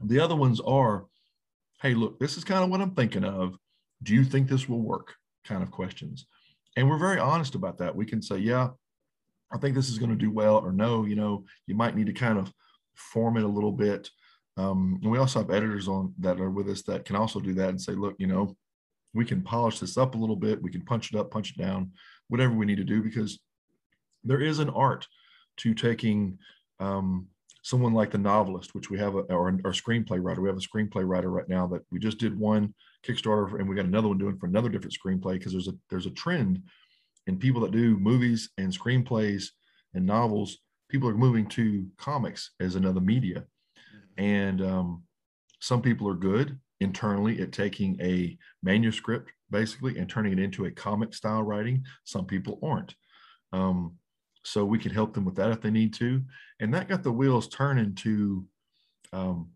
[0.00, 1.06] The other ones are,
[1.80, 3.56] hey, look, this is kind of what I'm thinking of.
[4.02, 5.14] Do you think this will work?
[5.44, 6.26] Kind of questions.
[6.76, 7.94] And we're very honest about that.
[7.94, 8.68] We can say, yeah,
[9.52, 12.06] I think this is going to do well, or no, you know, you might need
[12.06, 12.52] to kind of
[12.94, 14.10] form it a little bit.
[14.56, 17.54] Um, and we also have editors on that are with us that can also do
[17.54, 18.56] that and say, look, you know,
[19.14, 20.62] we can polish this up a little bit.
[20.62, 21.92] We can punch it up, punch it down,
[22.28, 23.38] whatever we need to do, because
[24.24, 25.06] there is an art
[25.58, 26.38] to taking
[26.80, 27.28] um,
[27.68, 30.40] someone like the novelist, which we have, a, or our screenplay writer.
[30.40, 32.72] We have a screenplay writer right now that we just did one
[33.06, 36.06] Kickstarter, and we got another one doing for another different screenplay because there's a there's
[36.06, 36.62] a trend
[37.26, 39.50] in people that do movies and screenplays
[39.92, 40.56] and novels.
[40.88, 44.24] People are moving to comics as another media, mm-hmm.
[44.24, 45.02] and um,
[45.60, 50.70] some people are good internally at taking a manuscript basically and turning it into a
[50.70, 51.84] comic style writing.
[52.04, 52.94] Some people aren't.
[53.52, 53.96] Um,
[54.44, 56.22] so we can help them with that if they need to.
[56.60, 58.46] And that got the wheels turning to
[59.12, 59.50] um,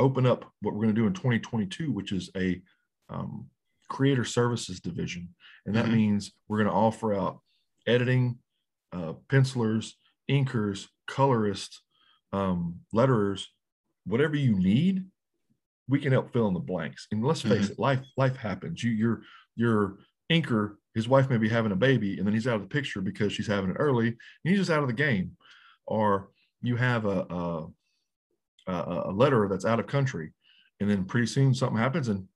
[0.00, 2.60] open up what we're going to do in 2022, which is a
[3.08, 3.46] um,
[3.88, 5.28] creator services division.
[5.66, 5.94] And that mm-hmm.
[5.94, 7.40] means we're going to offer out
[7.86, 8.38] editing,
[8.92, 9.96] uh, pencilers,
[10.30, 11.82] inkers, colorists,
[12.32, 13.44] um, letterers,
[14.04, 15.04] whatever you need,
[15.88, 17.06] we can help fill in the blanks.
[17.12, 17.72] And let's face mm-hmm.
[17.72, 18.82] it, life life happens.
[18.82, 19.22] You your
[19.56, 19.98] your
[20.30, 23.00] inker, his wife may be having a baby, and then he's out of the picture
[23.00, 25.32] because she's having it early, and he's just out of the game.
[25.86, 26.30] Or
[26.62, 27.66] you have a
[28.66, 28.72] a,
[29.06, 30.32] a letter that's out of country,
[30.80, 32.26] and then pretty soon something happens, and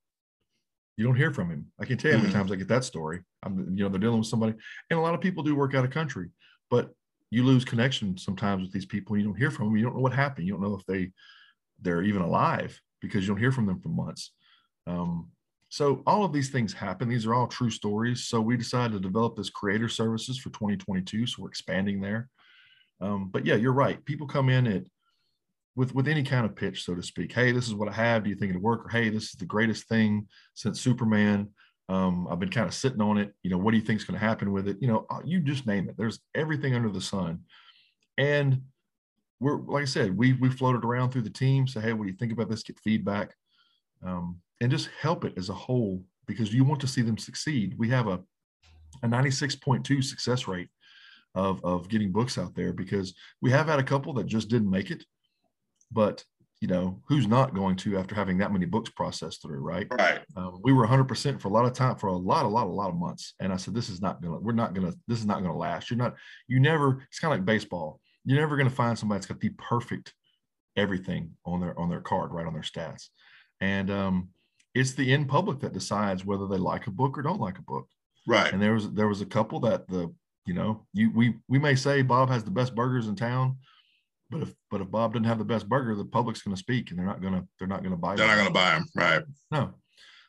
[0.97, 1.67] you don't hear from him.
[1.81, 2.41] I can tell you how many mm-hmm.
[2.41, 3.21] times I get that story.
[3.43, 4.55] I'm, you know, they're dealing with somebody,
[4.91, 6.31] and a lot of people do work out of country,
[6.71, 6.91] but
[7.31, 9.17] you lose connection sometimes with these people.
[9.17, 9.77] You don't hear from them.
[9.77, 10.47] You don't know what happened.
[10.47, 11.13] You don't know if they
[11.81, 14.33] they're even alive because you don't hear from them for months.
[14.87, 15.31] Um,
[15.69, 17.09] so all of these things happen.
[17.09, 18.25] These are all true stories.
[18.25, 21.27] So we decided to develop this creator services for 2022.
[21.27, 22.29] So we're expanding there.
[23.01, 24.05] Um, but yeah, you're right.
[24.05, 24.85] People come in at
[25.77, 27.33] with with any kind of pitch, so to speak.
[27.33, 28.25] Hey, this is what I have.
[28.25, 28.85] Do you think it'll work?
[28.85, 31.51] Or hey, this is the greatest thing since Superman.
[31.89, 33.33] Um, I've been kind of sitting on it.
[33.43, 34.77] You know, what do you think is going to happen with it?
[34.81, 35.97] You know, uh, you just name it.
[35.97, 37.45] There's everything under the sun,
[38.19, 38.63] and
[39.39, 41.69] we're like I said, we we floated around through the team.
[41.69, 42.65] Say, hey, what do you think about this?
[42.65, 43.35] Get feedback,
[44.05, 47.75] um, and just help it as a whole because you want to see them succeed.
[47.79, 48.21] We have a
[49.03, 50.69] a 96.2 success rate
[51.35, 54.71] of of getting books out there because we have had a couple that just didn't
[54.71, 55.05] make it.
[55.93, 56.25] But
[56.61, 59.87] you know who's not going to after having that many books processed through right?
[59.93, 60.21] Right.
[60.37, 62.71] Um, we were 100% for a lot of time for a lot a lot a
[62.71, 63.35] lot of months.
[63.41, 65.91] And i said this is not gonna we're not gonna this is not gonna last.
[65.91, 66.17] You're not
[66.49, 68.01] you never it's kind of like baseball.
[68.25, 70.13] You're never gonna find somebody that's got the perfect
[70.77, 73.09] everything on their on their card right on their stats.
[73.61, 74.29] And um,
[74.75, 77.63] it's the end public that decides whether they like a book or don't like a
[77.63, 77.87] book
[78.27, 80.13] right and there was there was a couple that the
[80.47, 83.57] you know you we we may say bob has the best burgers in town
[84.31, 86.91] but if but if Bob doesn't have the best burger, the public's going to speak,
[86.91, 88.15] and they're not going to they're not going to buy.
[88.15, 88.37] They're them.
[88.37, 89.23] not going to buy them, right?
[89.51, 89.75] No.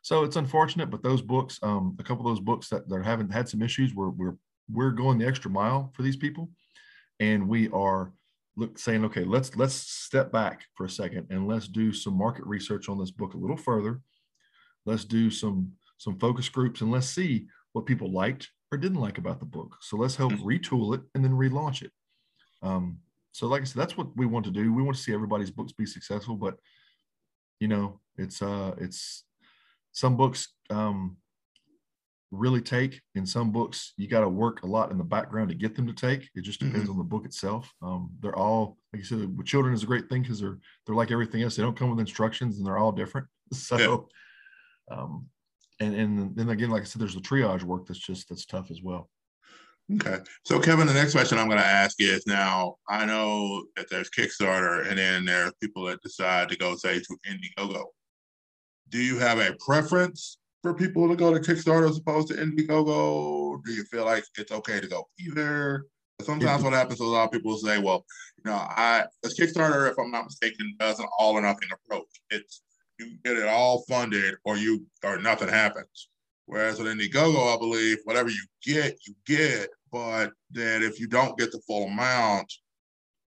[0.02, 3.34] So it's unfortunate, but those books, um, a couple of those books that that haven't
[3.34, 4.36] had some issues, we're we're
[4.72, 6.50] we're going the extra mile for these people,
[7.20, 8.14] and we are
[8.56, 12.46] look saying, okay, let's let's step back for a second and let's do some market
[12.46, 14.00] research on this book a little further.
[14.86, 19.18] Let's do some some focus groups and let's see what people liked or didn't like
[19.18, 19.76] about the book.
[19.82, 20.48] So let's help mm-hmm.
[20.48, 21.92] retool it and then relaunch it.
[22.62, 23.00] Um,
[23.32, 24.74] so like I said, that's what we want to do.
[24.74, 26.58] We want to see everybody's books be successful, but
[27.60, 29.24] you know, it's uh it's
[29.92, 31.18] some books um
[32.32, 35.56] really take in some books you got to work a lot in the background to
[35.56, 36.92] get them to take it just depends mm-hmm.
[36.92, 40.08] on the book itself um, they're all like you said with children is a great
[40.10, 42.92] thing because they're they're like everything else they don't come with instructions and they're all
[42.92, 44.08] different so.
[44.92, 45.26] Um
[45.80, 48.72] and and then again like i said there's the triage work that's just that's tough
[48.72, 49.10] as well
[49.96, 50.18] Okay.
[50.46, 54.10] So, Kevin, the next question I'm going to ask is now I know that there's
[54.10, 57.86] Kickstarter and then there's people that decide to go, say, to Indiegogo.
[58.90, 63.64] Do you have a preference for people to go to Kickstarter as opposed to Indiegogo?
[63.66, 65.86] Do you feel like it's okay to go either?
[66.22, 68.06] Sometimes what happens is a lot of people say, well,
[68.44, 72.10] you know, I, this Kickstarter, if I'm not mistaken, does an all or nothing approach.
[72.30, 72.62] It's
[73.00, 76.10] you get it all funded or you or nothing happens.
[76.46, 81.38] Whereas with Indiegogo, I believe whatever you get, you get, but that if you don't
[81.38, 82.52] get the full amount,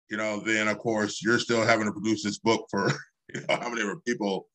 [0.09, 2.89] you know, then of course you're still having to produce this book for
[3.33, 4.47] you know how many people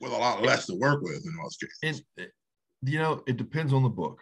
[0.00, 2.02] with a lot less to work with in most cases.
[2.18, 2.28] And,
[2.82, 4.20] you know, it depends on the book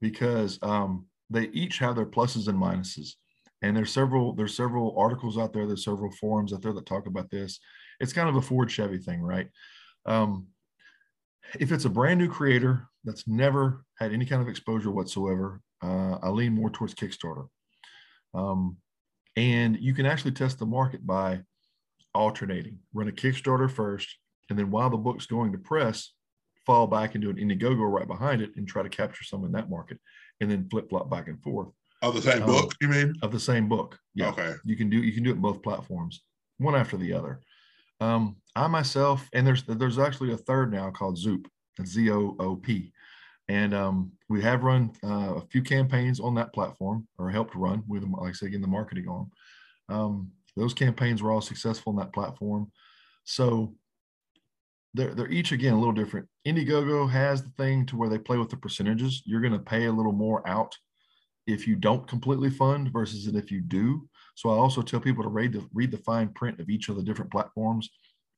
[0.00, 3.10] because um, they each have their pluses and minuses.
[3.62, 7.06] and there's several there's several articles out there there's several forums out there that talk
[7.06, 7.60] about this
[8.00, 9.48] it's kind of a ford chevy thing right
[10.06, 10.46] um,
[11.58, 16.16] if it's a brand new creator that's never had any kind of exposure whatsoever uh,
[16.22, 17.46] i lean more towards kickstarter
[18.34, 18.76] um,
[19.36, 21.40] and you can actually test the market by
[22.14, 24.16] alternating run a kickstarter first
[24.48, 26.12] and then while the book's going to press
[26.66, 29.70] fall back into an indiegogo right behind it and try to capture some in that
[29.70, 29.98] market
[30.40, 31.68] and then flip flop back and forth
[32.02, 33.14] of the same um, book, you mean?
[33.22, 33.98] Of the same book.
[34.14, 34.28] Yeah.
[34.28, 34.54] Okay.
[34.64, 36.22] You can do you can do it both platforms,
[36.58, 37.40] one after the other.
[38.00, 41.48] Um, I myself, and there's there's actually a third now called Zoop,
[41.84, 42.92] Z O O P,
[43.48, 47.82] and um, we have run uh, a few campaigns on that platform, or helped run
[47.86, 49.30] with, like I said, again, the marketing arm.
[49.88, 52.72] Um, those campaigns were all successful on that platform,
[53.24, 53.74] so
[54.94, 56.26] they're they're each again a little different.
[56.46, 59.22] Indiegogo has the thing to where they play with the percentages.
[59.24, 60.76] You're going to pay a little more out
[61.46, 64.08] if you don't completely fund versus if you do.
[64.34, 66.96] So I also tell people to read the read the fine print of each of
[66.96, 67.88] the different platforms.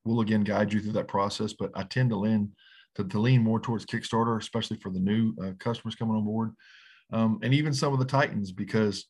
[0.05, 2.53] We'll again guide you through that process, but I tend to lean
[2.97, 6.55] to, to lean more towards Kickstarter, especially for the new uh, customers coming on board,
[7.13, 9.07] um, and even some of the Titans because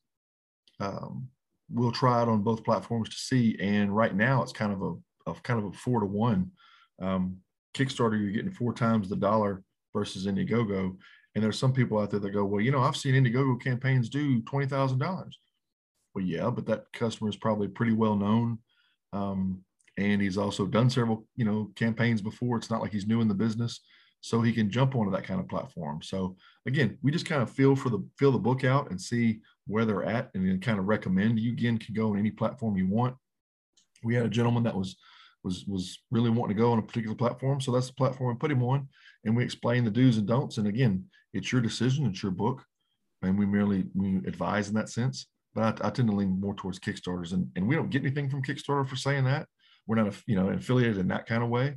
[0.81, 1.29] um,
[1.71, 3.57] we'll try it on both platforms to see.
[3.61, 6.51] And right now, it's kind of a, kind of a four to one.
[7.01, 7.39] Um,
[7.75, 9.63] Kickstarter, you're getting four times the dollar
[9.95, 10.97] versus Indiegogo,
[11.35, 14.09] and there's some people out there that go, well, you know, I've seen Indiegogo campaigns
[14.09, 15.39] do twenty thousand dollars.
[16.15, 18.59] Well, yeah, but that customer is probably pretty well known,
[19.13, 19.65] um,
[19.97, 22.57] and he's also done several, you know, campaigns before.
[22.57, 23.81] It's not like he's new in the business,
[24.21, 26.03] so he can jump onto that kind of platform.
[26.03, 29.41] So again, we just kind of feel for the fill the book out and see
[29.67, 31.39] where they're at, and then kind of recommend.
[31.39, 33.17] You again can go on any platform you want.
[34.05, 34.97] We had a gentleman that was
[35.45, 38.39] was was really wanting to go on a particular platform, so that's the platform we
[38.39, 38.89] put him on,
[39.25, 40.59] and we explain the do's and don'ts.
[40.59, 42.63] And again, it's your decision, it's your book,
[43.23, 45.27] and we merely we advise in that sense.
[45.55, 48.31] But I, I tend to lean more towards Kickstarters, and, and we don't get anything
[48.31, 49.49] from Kickstarter for saying that.
[49.87, 51.77] We're not, you know, affiliated in that kind of way.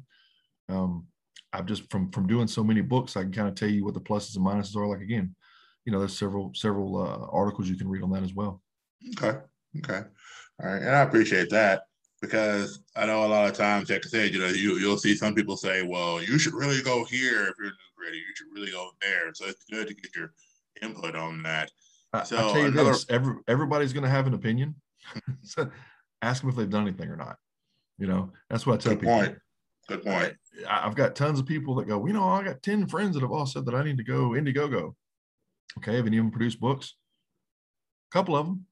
[0.70, 1.08] Um,
[1.52, 3.94] I've just from from doing so many books, I can kind of tell you what
[3.94, 4.88] the pluses and minuses are.
[4.88, 5.36] Like again,
[5.86, 8.62] you know, there's several several uh, articles you can read on that as well.
[9.18, 9.40] Okay,
[9.80, 10.04] okay,
[10.62, 11.84] all right, and I appreciate that
[12.22, 15.16] because I know a lot of times, like I said, you know, you you'll see
[15.16, 18.18] some people say, "Well, you should really go here if you're new creator.
[18.18, 20.34] You should really go there." So it's good to get your
[20.82, 21.72] input on that.
[22.24, 22.92] So I tell you another...
[22.92, 24.76] this: every, everybody's going to have an opinion.
[25.44, 25.70] so
[26.22, 27.38] ask them if they've done anything or not.
[27.98, 29.16] You know, that's what I tell good people.
[29.16, 29.38] Point.
[29.88, 30.34] Good point.
[30.68, 33.22] I, I've got tons of people that go, you know, I got 10 friends that
[33.22, 34.94] have all said that I need to go Indiegogo.
[35.78, 35.96] Okay.
[35.96, 36.96] Have any of them produced books?
[38.12, 38.66] A couple of them.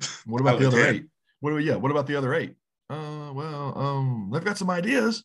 [0.24, 0.94] What about the other 10.
[0.94, 1.06] eight?
[1.40, 2.54] What about, yeah, what about the other eight?
[2.88, 5.24] Uh, well, um, they've got some ideas.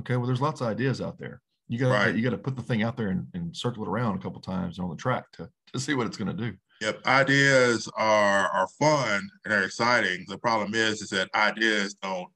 [0.00, 0.16] Okay.
[0.16, 1.42] Well, there's lots of ideas out there.
[1.68, 2.14] You got right.
[2.14, 4.40] you got to put the thing out there and, and circle it around a couple
[4.40, 6.56] times on the track to, to see what it's going to do.
[6.80, 10.24] Yep, ideas are are fun and they're exciting.
[10.28, 12.28] The problem is, is that ideas don't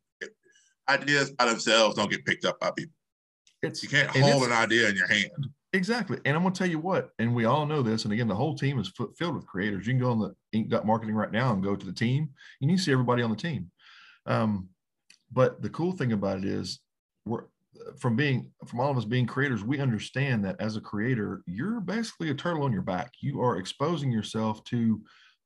[0.88, 2.94] ideas by themselves don't get picked up by people.
[3.62, 5.48] It's you can't hold an idea in your hand.
[5.72, 8.04] Exactly, and I'm going to tell you what, and we all know this.
[8.04, 9.86] And again, the whole team is filled with creators.
[9.86, 12.70] You can go on the Inked Marketing right now and go to the team, and
[12.70, 13.70] you see everybody on the team.
[14.26, 14.68] Um,
[15.30, 16.80] but the cool thing about it is,
[17.24, 17.44] we're
[17.98, 21.80] from being from all of us being creators we understand that as a creator you're
[21.80, 23.12] basically a turtle on your back.
[23.20, 25.00] You are exposing yourself to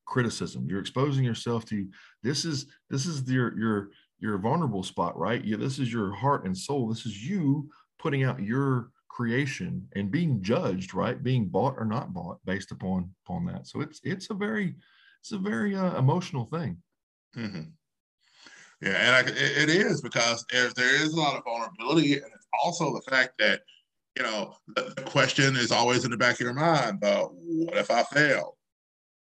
[0.06, 0.66] criticism.
[0.68, 1.86] You're exposing yourself to
[2.22, 5.44] this is this is your your your vulnerable spot right?
[5.44, 6.88] Yeah this is your heart and soul.
[6.88, 11.22] This is you putting out your creation and being judged right?
[11.22, 13.66] Being bought or not bought based upon upon that.
[13.66, 14.74] So it's it's a very
[15.20, 16.78] it's a very uh, emotional thing.
[17.36, 17.62] Mm-hmm.
[18.84, 22.46] Yeah, and I, it is because there, there is a lot of vulnerability, and it's
[22.62, 23.62] also the fact that
[24.14, 27.78] you know the, the question is always in the back of your mind: but what
[27.78, 28.58] if I fail,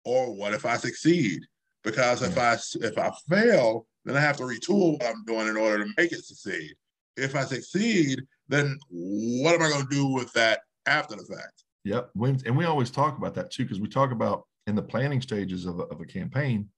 [0.04, 1.40] or what if I succeed?
[1.84, 5.56] Because if I if I fail, then I have to retool what I'm doing in
[5.56, 6.74] order to make it succeed.
[7.16, 11.62] If I succeed, then what am I going to do with that after the fact?
[11.84, 12.10] Yep,
[12.44, 15.64] and we always talk about that too because we talk about in the planning stages
[15.64, 16.68] of a, of a campaign.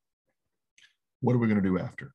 [1.20, 2.12] What are we going to do after?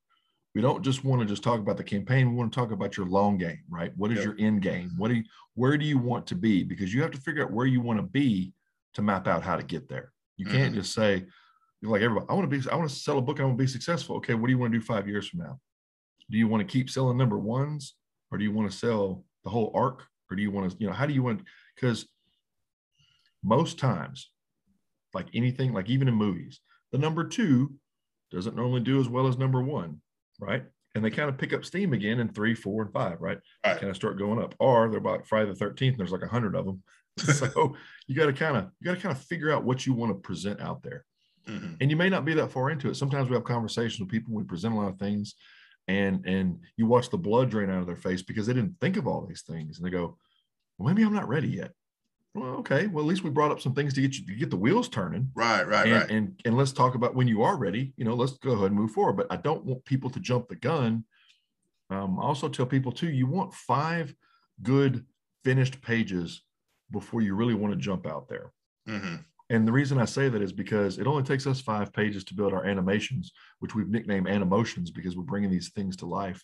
[0.54, 2.98] We don't just want to just talk about the campaign we want to talk about
[2.98, 3.92] your long game right?
[3.96, 4.26] What is yep.
[4.26, 4.92] your end game?
[4.98, 5.24] What do you
[5.56, 6.64] where do you want to be?
[6.64, 8.54] Because you have to figure out where you want to be
[8.96, 10.12] to map out how to get there.
[10.38, 10.58] You mm-hmm.
[10.58, 11.26] can't just say
[11.84, 13.64] like everybody i want to be i want to sell a book i want to
[13.64, 14.18] be successful.
[14.18, 15.60] Okay what do you want to do five years from now?
[16.30, 17.96] Do you want to keep selling number ones
[18.32, 20.88] or do you want to sell the whole arc or do you want to you
[20.88, 21.42] know how do you want
[21.76, 22.08] because
[23.44, 24.30] most times
[25.14, 26.60] like anything like even in movies
[26.92, 27.74] the number two
[28.32, 30.00] doesn't normally do as well as number one
[30.42, 30.64] right?
[30.94, 33.38] And they kind of pick up steam again in three, four, and five, right?
[33.66, 33.80] right.
[33.80, 34.56] Kind of start going up.
[34.60, 36.84] Or they're about Friday the 13th, and there's like a hundred of them.
[37.18, 37.76] so
[38.08, 40.12] you got to kind of you got to kind of figure out what you want
[40.12, 41.06] to present out there.
[41.48, 41.76] Mm-hmm.
[41.80, 42.96] And you may not be that far into it.
[42.96, 45.36] Sometimes we have conversations with people, we present a lot of things,
[45.88, 48.98] and and you watch the blood drain out of their face because they didn't think
[48.98, 49.78] of all these things.
[49.78, 50.18] And they go,
[50.78, 51.72] Well, maybe I'm not ready yet.
[52.34, 52.88] Well, okay.
[52.88, 54.88] Well, at least we brought up some things to get you to get the wheels
[54.88, 55.30] turning.
[55.36, 56.10] Right, right, and, right.
[56.10, 57.94] And and let's talk about when you are ready.
[57.98, 59.18] You know, let's go ahead and move forward.
[59.18, 61.04] But I don't want people to jump the gun.
[61.90, 64.16] Um, I also tell people too, you want five
[64.64, 65.06] good
[65.44, 66.42] finished pages
[66.90, 68.54] before you really want to jump out there.
[68.88, 69.16] Mm-hmm.
[69.50, 72.34] And the reason I say that is because it only takes us five pages to
[72.34, 76.42] build our animations, which we've nicknamed Animotions because we're bringing these things to life.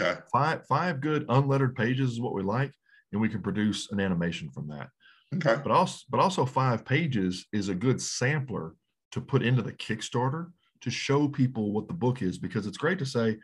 [0.00, 0.18] Okay.
[0.32, 2.72] Five five good unlettered pages is what we like,
[3.12, 4.88] and we can produce an animation from that.
[5.34, 5.60] Okay.
[5.62, 8.74] But also, but also five pages is a good sampler
[9.12, 10.52] to put into the Kickstarter
[10.82, 13.38] to show people what the book is because it's great to say,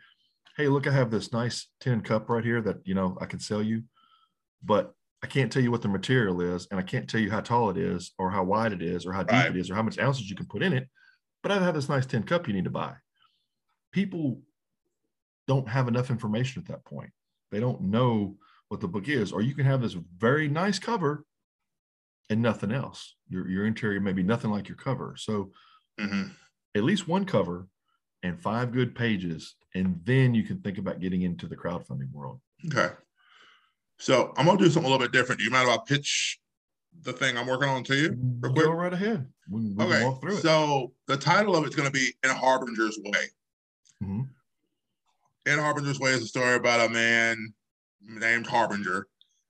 [0.55, 3.39] "Hey, look, I have this nice tin cup right here that you know I can
[3.39, 3.83] sell you,"
[4.63, 7.41] but I can't tell you what the material is, and I can't tell you how
[7.41, 9.55] tall it is, or how wide it is, or how deep right.
[9.55, 10.89] it is, or how much ounces you can put in it.
[11.41, 12.95] But I have this nice tin cup you need to buy.
[13.91, 14.41] People
[15.47, 17.11] don't have enough information at that point.
[17.51, 18.37] They don't know
[18.69, 21.25] what the book is, or you can have this very nice cover
[22.29, 23.15] and nothing else.
[23.29, 25.15] Your your interior may be nothing like your cover.
[25.17, 25.51] So
[25.99, 26.29] mm-hmm.
[26.75, 27.67] at least one cover
[28.23, 32.39] and five good pages, and then you can think about getting into the crowdfunding world.
[32.67, 32.93] Okay.
[33.99, 35.39] So I'm gonna do something a little bit different.
[35.39, 36.39] Do you mind if I pitch
[37.01, 38.17] the thing I'm working on to you?
[38.39, 38.65] Real quick?
[38.65, 39.27] Go right ahead.
[39.49, 40.03] We, we okay.
[40.03, 40.41] walk through it.
[40.41, 43.25] So the title of it's gonna be In Harbinger's Way.
[44.03, 44.21] Mm-hmm.
[45.45, 47.53] In Harbinger's Way is a story about a man
[48.01, 49.07] named Harbinger.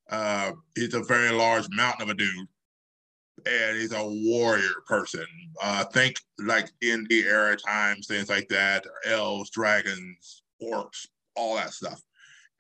[0.10, 2.48] Uh, he's a very large mountain of a dude,
[3.46, 5.26] and he's a warrior person.
[5.62, 11.74] Uh, think like in the era times, things like that, elves, dragons, orcs, all that
[11.74, 12.02] stuff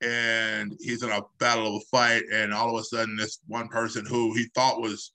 [0.03, 3.69] and he's in a battle of a fight, and all of a sudden, this one
[3.69, 5.13] person who he thought was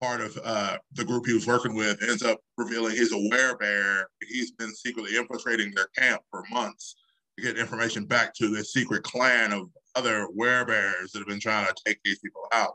[0.00, 4.04] part of uh, the group he was working with ends up revealing he's a werebear.
[4.28, 6.96] He's been secretly infiltrating their camp for months
[7.38, 11.66] to get information back to this secret clan of other werebears that have been trying
[11.66, 12.74] to take these people out.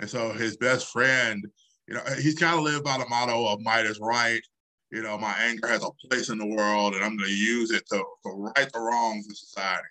[0.00, 1.44] And so his best friend,
[1.86, 4.42] you know, he's kind of lived by the motto of might is right.
[4.90, 7.70] You know, my anger has a place in the world, and I'm going to use
[7.70, 9.88] it to, to right the wrongs in society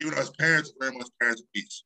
[0.00, 1.84] even though his parents are very much parents of peace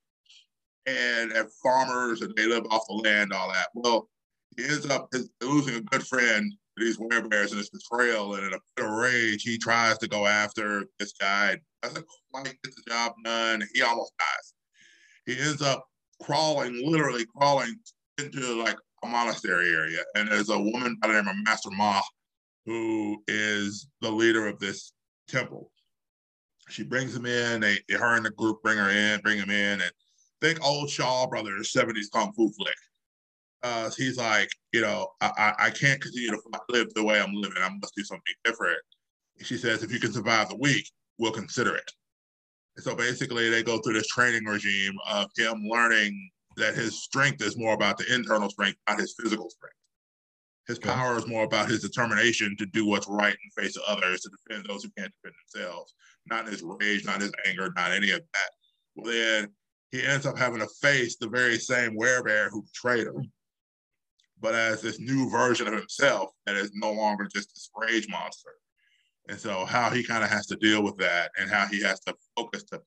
[0.86, 3.68] and at farmers and they live off the land, all that.
[3.74, 4.08] Well,
[4.56, 8.34] he ends up losing a good friend to these werebears and this betrayal.
[8.34, 11.58] And in a bit of rage, he tries to go after this guy.
[11.82, 13.62] Doesn't quite get the job done.
[13.74, 14.54] He almost dies.
[15.26, 15.86] He ends up
[16.22, 17.74] crawling, literally crawling
[18.18, 20.00] into like a monastery area.
[20.14, 22.00] And there's a woman by the name of Master Ma
[22.66, 24.92] who is the leader of this
[25.28, 25.70] temple.
[26.68, 27.60] She brings him in.
[27.60, 29.92] They, her and the group bring her in, bring him in, and
[30.40, 32.74] think old Shaw Brothers '70s kung fu flick.
[33.62, 36.40] Uh, he's like, you know, I, I can't continue to
[36.70, 37.62] live the way I'm living.
[37.62, 38.78] I must do something different.
[39.42, 41.92] She says, if you can survive the week, we'll consider it.
[42.78, 47.56] So basically, they go through this training regime of him learning that his strength is
[47.56, 49.76] more about the internal strength, not his physical strength.
[50.66, 53.82] His power is more about his determination to do what's right in the face of
[53.86, 55.94] others, to defend those who can't defend themselves
[56.28, 58.50] not his rage, not his anger, not any of that.
[58.96, 59.48] Well, then
[59.90, 63.30] he ends up having to face the very same werebear who betrayed him,
[64.40, 68.50] but as this new version of himself that is no longer just this rage monster.
[69.28, 72.00] And so, how he kind of has to deal with that and how he has
[72.00, 72.80] to focus to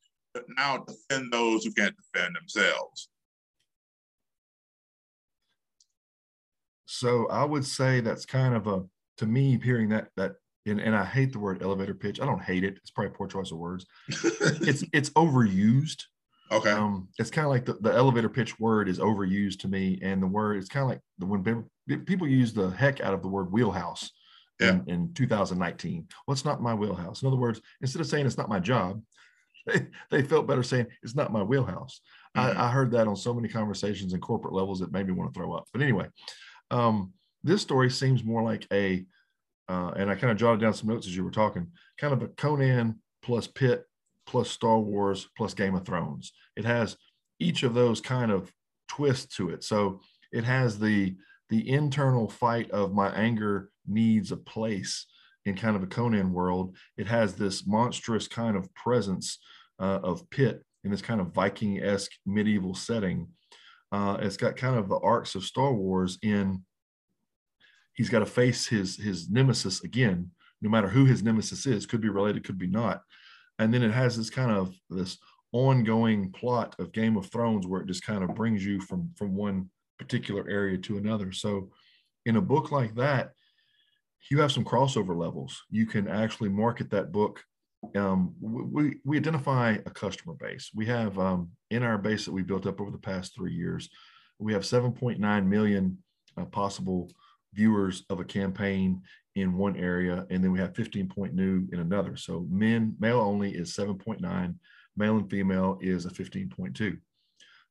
[0.57, 3.09] now defend those who can't defend themselves.
[6.85, 8.83] So, I would say that's kind of a,
[9.17, 10.33] to me, hearing that, that
[10.65, 12.19] and, and I hate the word elevator pitch.
[12.19, 12.77] I don't hate it.
[12.77, 13.85] It's probably poor choice of words.
[14.07, 16.03] it's it's overused.
[16.51, 16.71] Okay.
[16.71, 20.21] Um, it's kind of like the, the elevator pitch word is overused to me, and
[20.21, 23.27] the word it's kind of like the when people use the heck out of the
[23.27, 24.11] word wheelhouse
[24.63, 24.79] yeah.
[24.87, 26.07] in, in 2019.
[26.27, 27.21] Well, it's not my wheelhouse.
[27.21, 29.01] In other words, instead of saying it's not my job,
[29.65, 32.01] they, they felt better saying it's not my wheelhouse.
[32.35, 32.59] Mm-hmm.
[32.59, 35.33] I, I, heard that on so many conversations and corporate levels that made me want
[35.33, 35.65] to throw up.
[35.71, 36.07] But anyway,
[36.71, 39.05] um, this story seems more like a
[39.69, 42.21] uh, and I kind of jotted down some notes as you were talking, kind of
[42.21, 43.85] a Conan plus Pitt
[44.25, 46.33] plus Star Wars plus Game of Thrones.
[46.55, 46.97] It has
[47.39, 48.51] each of those kind of
[48.89, 49.63] twists to it.
[49.63, 50.01] So
[50.31, 51.15] it has the
[51.49, 55.05] the internal fight of my anger needs a place
[55.45, 56.77] in kind of a Conan world.
[56.97, 59.39] It has this monstrous kind of presence
[59.79, 63.27] uh, of Pitt in this kind of Viking-esque medieval setting.
[63.91, 66.63] Uh, it's got kind of the arcs of Star Wars in
[67.93, 70.31] he's got to face his his nemesis again
[70.61, 73.01] no matter who his nemesis is could be related could be not
[73.59, 75.17] and then it has this kind of this
[75.51, 79.35] ongoing plot of game of thrones where it just kind of brings you from from
[79.35, 79.69] one
[80.03, 81.69] particular area to another so
[82.25, 83.31] in a book like that
[84.29, 85.63] you have some crossover levels.
[85.69, 87.43] You can actually market that book.
[87.95, 90.71] Um, we, we identify a customer base.
[90.73, 93.89] We have um, in our base that we built up over the past three years,
[94.39, 95.97] we have 7.9 million
[96.37, 97.11] uh, possible
[97.53, 99.01] viewers of a campaign
[99.35, 102.15] in one area, and then we have 15 point new in another.
[102.15, 104.55] So men, male only is 7.9,
[104.95, 106.97] male and female is a 15.2.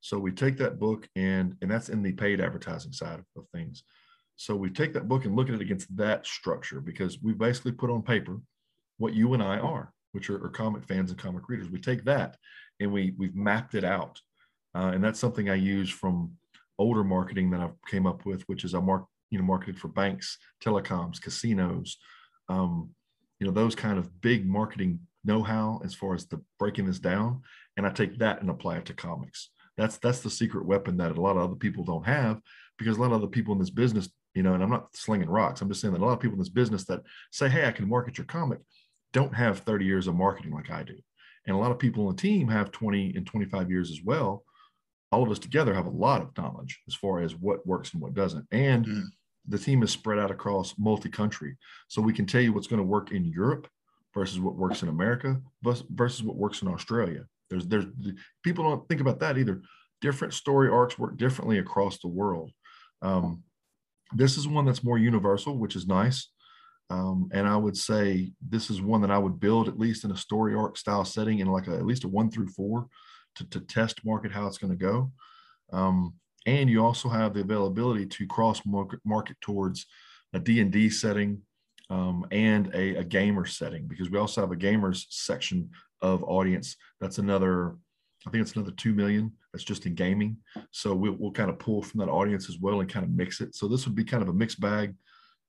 [0.02, 3.84] So we take that book and and that's in the paid advertising side of, things.
[4.36, 7.72] So we take that book and look at it against that structure because we basically
[7.72, 8.40] put on paper
[8.98, 11.70] what you and I are, which are, are comic fans and comic readers.
[11.70, 12.36] We take that
[12.80, 14.20] and we we've mapped it out,
[14.74, 16.32] uh, and that's something I use from
[16.78, 19.88] older marketing that I came up with, which is I mark you know marketed for
[19.88, 21.96] banks, telecoms, casinos,
[22.48, 22.90] um,
[23.38, 27.42] you know those kind of big marketing know-how as far as the breaking this down,
[27.76, 29.50] and I take that and apply it to comics.
[29.76, 32.40] That's that's the secret weapon that a lot of other people don't have
[32.78, 35.30] because a lot of other people in this business, you know, and I'm not slinging
[35.30, 35.60] rocks.
[35.60, 37.72] I'm just saying that a lot of people in this business that say, "Hey, I
[37.72, 38.60] can market your comic,"
[39.12, 40.98] don't have 30 years of marketing like I do,
[41.46, 44.44] and a lot of people on the team have 20 and 25 years as well.
[45.10, 48.02] All of us together have a lot of knowledge as far as what works and
[48.02, 49.04] what doesn't, and mm.
[49.48, 51.56] the team is spread out across multi-country.
[51.88, 53.68] So we can tell you what's going to work in europe
[54.14, 59.00] versus what works in america versus what works in australia there's there's people don't think
[59.00, 59.62] about that either.
[60.00, 62.50] Different story arcs work differently across the world.
[63.02, 63.42] Um,
[64.14, 66.28] this is one that's more universal which is nice.
[66.90, 70.10] Um, and i would say this is one that i would build at least in
[70.10, 72.86] a story arc style setting in like a, at least a one through four
[73.36, 75.12] to, to test market how it's going to go.
[75.72, 76.14] Um,
[76.46, 79.86] and you also have the availability to cross market, market towards
[80.32, 81.42] a D&D setting
[81.90, 85.70] um, and a, a, gamer setting because we also have a gamers section
[86.02, 87.76] of audience that's another
[88.26, 90.36] i think it's another 2 million that's just in gaming
[90.70, 93.40] so we'll, we'll kind of pull from that audience as well and kind of mix
[93.40, 94.94] it so this would be kind of a mixed bag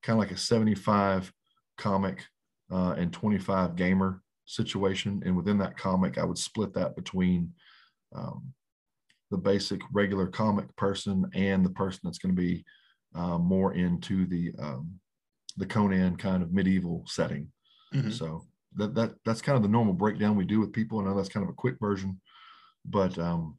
[0.01, 1.31] kind of like a 75
[1.77, 2.23] comic
[2.71, 7.51] uh, and 25 gamer situation and within that comic i would split that between
[8.15, 8.53] um,
[9.31, 12.63] the basic regular comic person and the person that's going to be
[13.15, 14.99] uh, more into the um,
[15.57, 17.51] the Conan kind of medieval setting.
[17.93, 18.11] Mm-hmm.
[18.11, 18.45] So
[18.77, 20.99] that that that's kind of the normal breakdown we do with people.
[20.99, 22.19] I know that's kind of a quick version,
[22.85, 23.57] but um,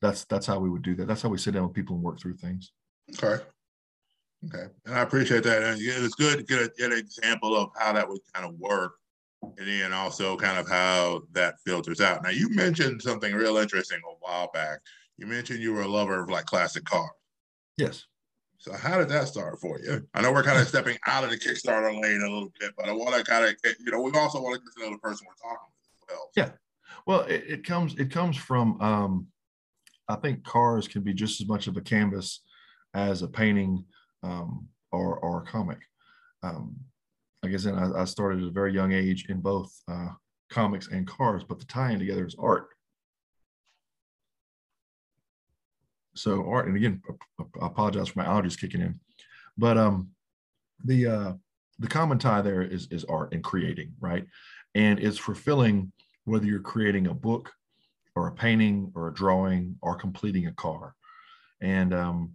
[0.00, 1.08] that's that's how we would do that.
[1.08, 2.72] That's how we sit down with people and work through things.
[3.14, 3.42] Okay.
[4.44, 5.62] Okay, and I appreciate that.
[5.62, 8.54] And it's good to get, a, get an example of how that would kind of
[8.58, 8.92] work
[9.42, 12.22] and then also kind of how that filters out.
[12.22, 14.80] Now, you mentioned something real interesting a while back.
[15.16, 17.10] You mentioned you were a lover of like classic cars.
[17.76, 18.04] Yes.
[18.58, 20.06] So how did that start for you?
[20.14, 22.88] I know we're kind of stepping out of the Kickstarter lane a little bit, but
[22.88, 23.54] I want to kind of,
[23.84, 26.16] you know, we also want to get to know the person we're talking with as
[26.16, 26.30] well.
[26.36, 26.50] Yeah.
[27.06, 29.26] Well, it, it comes it comes from um,
[30.08, 32.42] I think cars can be just as much of a canvas
[32.94, 33.84] as a painting
[34.22, 35.78] um, or or a comic.
[36.42, 36.76] Um,
[37.42, 40.08] like I said, I, I, started at a very young age in both uh,
[40.50, 42.68] comics and cars, but the tying together is art.
[46.16, 47.02] So art, and again,
[47.40, 48.98] I apologize for my allergies kicking in,
[49.56, 50.10] but um,
[50.84, 51.32] the uh,
[51.78, 54.26] the common tie there is is art and creating, right?
[54.74, 55.92] And it's fulfilling
[56.24, 57.52] whether you're creating a book
[58.14, 60.94] or a painting or a drawing or completing a car.
[61.60, 62.32] And um,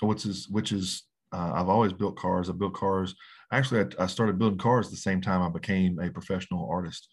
[0.00, 1.02] what's is which is
[1.32, 2.48] uh, I've always built cars.
[2.48, 3.14] I built cars
[3.52, 7.08] actually, I, I, started building cars the same time I became a professional artist.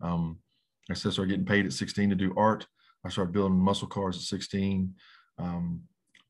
[0.00, 0.38] Um,
[0.90, 2.66] I started getting paid at 16 to do art.
[3.04, 4.94] I started building muscle cars at 16.
[5.38, 5.82] Um,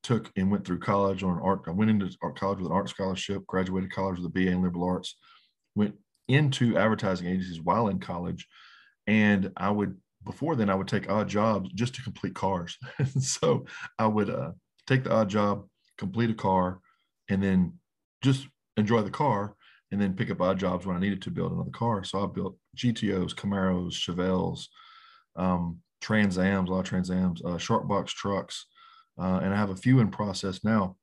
[0.02, 1.64] took and went through college on art.
[1.66, 4.62] I went into art college with an art scholarship, graduated college with a BA in
[4.62, 5.16] liberal arts,
[5.74, 5.94] went
[6.28, 8.46] into advertising agencies while in college.
[9.06, 12.76] And I would, before then, I would take odd jobs just to complete cars.
[13.20, 13.66] so
[13.98, 14.52] I would uh,
[14.86, 16.80] take the odd job, complete a car,
[17.28, 17.74] and then
[18.22, 18.46] just
[18.76, 19.54] enjoy the car
[19.90, 22.04] and then pick up odd jobs when I needed to build another car.
[22.04, 24.66] So I built GTOs, Camaros, Chevelles,
[25.36, 28.66] um, Trans Ams, a lot of Trans Ams, uh, box trucks,
[29.18, 30.96] uh, and I have a few in process now.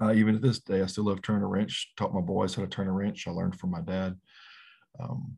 [0.00, 1.92] Uh, even to this day, I still love turning a wrench.
[1.96, 3.26] Taught my boys how to turn a wrench.
[3.26, 4.16] I learned from my dad,
[5.00, 5.36] um,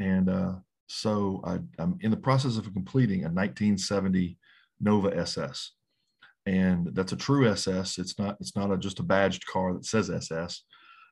[0.00, 0.54] and uh,
[0.88, 4.36] so I, I'm in the process of completing a 1970
[4.80, 5.72] Nova SS,
[6.46, 7.98] and that's a true SS.
[7.98, 8.36] It's not.
[8.40, 10.62] It's not a, just a badged car that says SS.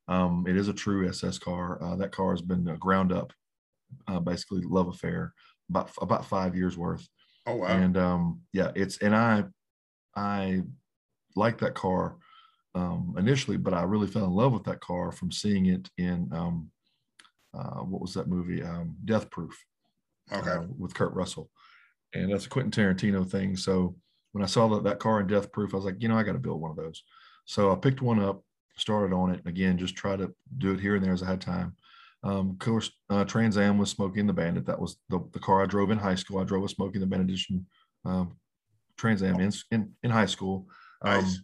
[0.09, 1.81] Um, it is a true SS car.
[1.83, 3.33] Uh, that car has been uh, ground up,
[4.09, 5.33] uh, basically love affair,
[5.69, 7.09] about about five years worth.
[7.47, 7.67] Oh wow!
[7.69, 9.45] And um, yeah, it's and I
[10.17, 10.63] I
[11.37, 12.17] liked that car
[12.75, 16.29] um, initially, but I really fell in love with that car from seeing it in
[16.33, 16.71] um,
[17.53, 18.63] uh, what was that movie?
[18.63, 19.57] Um, Death Proof.
[20.33, 20.51] Okay.
[20.51, 21.51] Uh, with Kurt Russell,
[22.15, 23.57] and that's a Quentin Tarantino thing.
[23.57, 23.97] So
[24.31, 26.23] when I saw that that car in Death Proof, I was like, you know, I
[26.23, 27.03] got to build one of those.
[27.47, 28.45] So I picked one up
[28.81, 29.79] started on it again.
[29.79, 31.77] Just try to do it here and there as I had time.
[32.23, 34.67] Um, of course, uh, Trans Am was Smokey and the Bandit.
[34.67, 36.39] That was the, the car I drove in high school.
[36.39, 37.67] I drove a Smokey and the Bandit edition
[38.05, 38.37] um,
[39.01, 40.67] Trans Am in, in, in high school.
[41.03, 41.41] Um, Nice.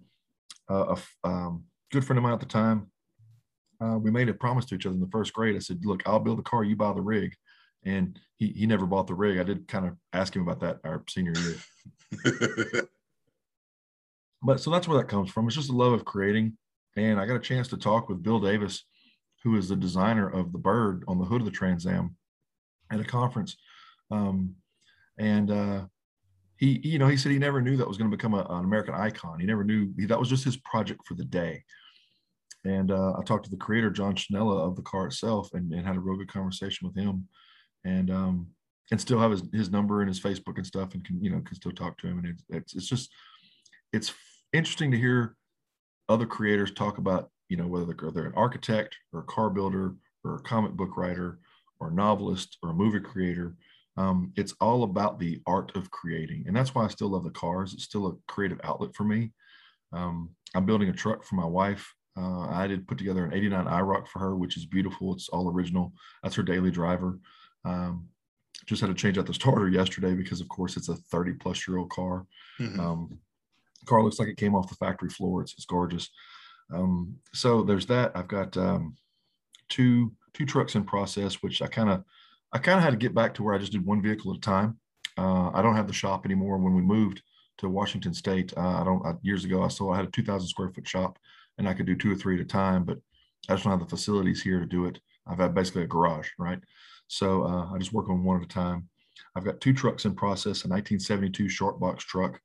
[0.71, 2.91] uh, a um, good friend of mine at the time,
[3.81, 5.57] uh, we made a promise to each other in the first grade.
[5.57, 7.35] I said, "Look, I'll build the car, you buy the rig."
[7.85, 9.39] And he he never bought the rig.
[9.39, 12.83] I did kind of ask him about that our senior year.
[14.43, 15.47] But so that's where that comes from.
[15.47, 16.57] It's just a love of creating.
[16.97, 18.85] And I got a chance to talk with Bill Davis,
[19.43, 22.17] who is the designer of the bird on the hood of the Trans Am
[22.93, 23.57] at a conference.
[24.11, 24.55] Um,
[25.19, 25.87] and uh,
[26.59, 28.65] he, you know, he said he never knew that was going to become a, an
[28.65, 29.41] American icon.
[29.41, 31.65] He never knew he, that was just his project for the day.
[32.65, 35.87] And uh, I talked to the creator, John Schinella, of the car itself, and, and
[35.87, 37.29] had a real good conversation with him.
[37.85, 38.49] And um,
[38.91, 41.41] and still have his, his number and his Facebook and stuff, and can you know
[41.41, 42.19] can still talk to him.
[42.19, 43.11] And it's it's, it's just
[43.93, 44.15] it's
[44.53, 45.37] interesting to hear
[46.09, 49.95] other creators talk about you know whether they're, they're an architect or a car builder
[50.25, 51.39] or a comic book writer
[51.81, 53.55] or a novelist or a movie creator
[53.99, 57.31] um, it's all about the art of creating and that's why i still love the
[57.31, 59.33] cars it's still a creative outlet for me
[59.93, 63.65] um, i'm building a truck for my wife uh, i did put together an 89
[63.67, 65.93] iroc for her which is beautiful it's all original
[66.23, 67.19] that's her daily driver
[67.65, 68.09] um,
[68.67, 71.67] just had to change out the starter yesterday because of course it's a 30 plus
[71.67, 72.27] year old car
[72.61, 72.79] Mhm.
[72.79, 73.19] um,
[73.87, 75.43] car looks like it came off the factory floor.
[75.43, 76.11] It's, it's gorgeous.
[76.75, 78.11] Um, so there's that.
[78.17, 78.97] I've got um,
[79.69, 82.03] two two trucks in process, which I kind of
[82.57, 84.39] I kind of had to get back to where I just did one vehicle at
[84.39, 84.79] a time.
[85.19, 86.57] Uh, I don't have the shop anymore.
[86.57, 87.21] When we moved
[87.59, 89.63] to Washington State, uh, I don't I, years ago.
[89.63, 91.19] I saw I had a 2,000 square foot shop,
[91.59, 92.85] and I could do two or three at a time.
[92.85, 92.97] But
[93.51, 94.99] I just don't have the facilities here to do it.
[95.27, 96.59] I've had basically a garage, right?
[97.09, 98.89] So uh, I just work on one at a time.
[99.35, 102.41] I've got two trucks in process: a 1972 short box truck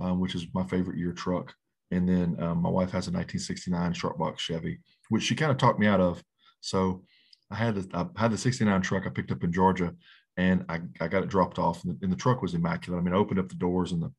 [0.00, 1.54] um, which is my favorite year truck.
[1.90, 5.58] And then um, my wife has a 1969 short box Chevy, which she kind of
[5.58, 6.22] talked me out of.
[6.60, 7.02] So
[7.50, 9.94] I had the, I had the 69 truck I picked up in Georgia
[10.36, 13.00] and I, I got it dropped off and the, and the truck was immaculate.
[13.00, 14.12] I mean, I opened up the doors and the,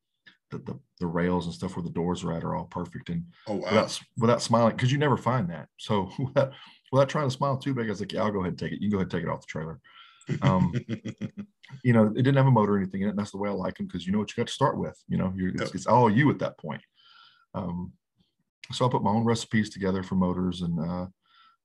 [0.51, 3.09] the, the, the rails and stuff where the doors are at are all perfect.
[3.09, 3.69] And oh wow.
[3.69, 5.67] without, without smiling, because you never find that.
[5.77, 6.53] So without,
[6.91, 8.71] without trying to smile too big, I was like, yeah, I'll go ahead and take
[8.71, 8.81] it.
[8.81, 9.79] You can go ahead and take it off the trailer.
[10.41, 10.73] Um,
[11.83, 13.11] you know, it didn't have a motor or anything in it.
[13.11, 14.77] And that's the way I like them because you know what you got to start
[14.77, 14.97] with.
[15.07, 15.75] You know, you're, it's, Yep.
[15.75, 16.81] it's all you at that point.
[17.53, 17.93] Um,
[18.71, 21.07] so I put my own recipes together for motors, and uh,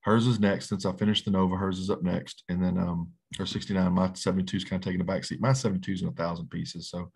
[0.03, 0.69] hers is next.
[0.69, 4.13] Since I finished the Nova, hers is up next, and then um, her 69, my
[4.13, 5.41] 72 is kind of taking a back seat.
[5.41, 6.91] My 72 is in a thousand pieces.
[6.91, 7.11] So,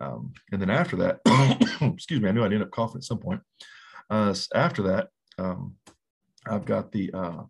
[0.00, 1.20] um, and then after that,
[1.80, 3.40] excuse me, I knew I'd end up coughing at some point.
[4.10, 5.08] Uh, after that,
[5.38, 5.74] um,
[6.48, 7.42] I've got the uh,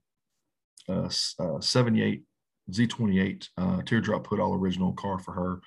[0.88, 2.22] uh, uh, 78
[2.70, 5.60] Z28 uh, teardrop hood all original car for her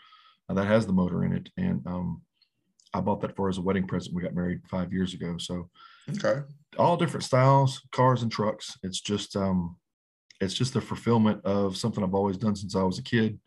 [0.50, 2.22] uh, that has the motor in it, and um,
[2.94, 4.16] I bought that for her as a wedding present.
[4.16, 5.70] We got married five years ago, so
[6.10, 6.42] okay.
[6.78, 8.78] all different styles, cars and trucks.
[8.84, 9.78] It's just um,
[10.42, 13.40] it's just the fulfillment of something I've always done since I was a kid,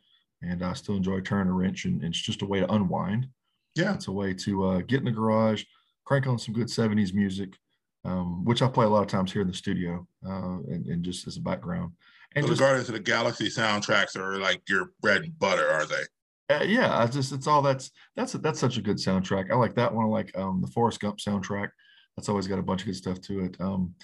[0.42, 3.28] and I still enjoy turning a wrench, and, and it's just a way to unwind.
[3.74, 3.94] Yeah.
[3.94, 5.64] It's a way to uh, get in the garage,
[6.04, 7.56] crank on some good 70s music,
[8.04, 11.02] um, which I play a lot of times here in the studio uh, and, and
[11.02, 11.92] just as a background.
[12.34, 15.68] And So just, the Guardians of the Galaxy soundtracks are like your bread and butter,
[15.68, 16.02] are they?
[16.50, 19.50] uh, yeah, I just, it's all that's, that's, that's such a good soundtrack.
[19.50, 20.06] I like that one.
[20.06, 21.68] I like um, the Forrest Gump soundtrack.
[22.16, 23.60] That's always got a bunch of good stuff to it.
[23.60, 23.94] Um,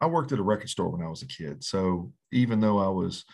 [0.00, 1.64] I worked at a record store when I was a kid.
[1.64, 3.24] So even though I was,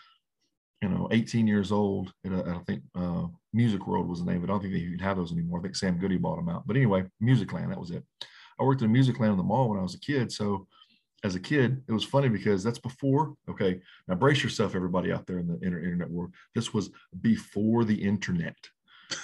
[0.81, 4.31] you know, 18 years old, at a, I don't think uh, Music World was the
[4.31, 4.45] name it.
[4.45, 5.59] I don't think they even have those anymore.
[5.59, 6.65] I think Sam Goody bought them out.
[6.67, 8.03] But anyway, Musicland, that was it.
[8.59, 10.31] I worked at a Musicland in the mall when I was a kid.
[10.31, 10.67] So
[11.23, 13.35] as a kid, it was funny because that's before.
[13.49, 16.33] Okay, now brace yourself, everybody out there in the inter- internet world.
[16.53, 16.89] This was
[17.21, 18.55] before the internet.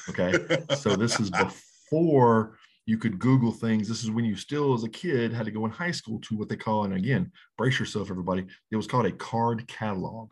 [0.10, 0.34] Okay,
[0.78, 2.58] so this is before
[2.90, 3.88] you could Google things.
[3.88, 6.36] This is when you still, as a kid, had to go in high school to
[6.36, 8.48] what they call, and again, brace yourself, everybody.
[8.72, 10.32] It was called a card catalog.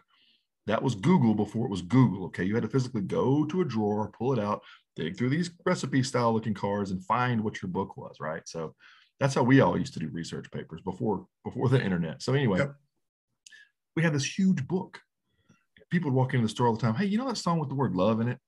[0.66, 2.26] That was Google before it was Google.
[2.26, 4.64] Okay, you had to physically go to a drawer, pull it out,
[4.96, 8.18] dig through these recipe style looking cards, and find what your book was.
[8.20, 8.42] Right.
[8.48, 8.74] So
[9.20, 12.24] that's how we all used to do research papers before before the internet.
[12.24, 12.76] So anyway, Yep.
[13.96, 15.00] we had this huge book.
[15.92, 16.96] People would walk into the store all the time.
[16.96, 18.40] Hey, you know that song with the word love in it?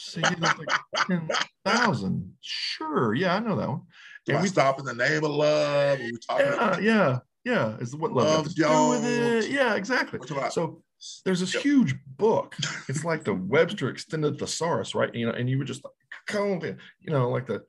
[0.00, 0.68] See, that's like
[1.06, 1.28] ten
[1.64, 2.32] thousand.
[2.40, 3.82] Sure, yeah, I know that one.
[4.24, 5.98] Do And I we stop in the name of love?
[5.98, 7.76] We talking yeah, about yeah, yeah.
[7.78, 9.50] Is what love got Love to do with it?
[9.50, 10.18] Yeah, exactly.
[10.50, 10.82] So
[11.24, 11.62] there's this Yep.
[11.62, 12.56] huge book.
[12.88, 15.14] It's like the Webster extended thesaurus, right?
[15.14, 15.82] You know, and you would just
[16.26, 17.62] come, you know, like the,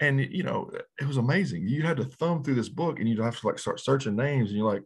[0.00, 0.70] and you know,
[1.00, 1.66] it was amazing.
[1.66, 4.50] You had to thumb through this book, and you'd have to like start searching names,
[4.50, 4.84] and you're like,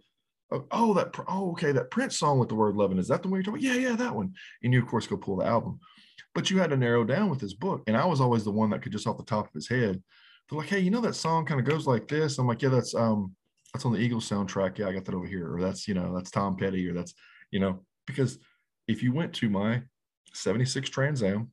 [0.51, 3.29] oh, oh, that, oh, okay, that Prince song with the word loving is that the
[3.29, 3.67] one you're talking?
[3.67, 3.81] About?
[3.81, 4.35] Yeah, yeah, that one.
[4.63, 5.81] And you of course go pull the album,
[6.35, 8.71] but you had to narrow down with his book, and I was always the one
[8.71, 10.03] that could just off the top of his head
[10.49, 12.39] they're like, hey, you know that song kind of goes like this.
[12.39, 13.35] I'm like, yeah, that's um
[13.73, 14.79] that's on the Eagles soundtrack.
[14.79, 15.53] Yeah, I got that over here.
[15.53, 17.15] Or that's, you know, that's Tom Petty, or that's,
[17.51, 18.39] you know, because
[18.89, 19.83] if you went to my
[20.33, 21.51] 76 Trans Am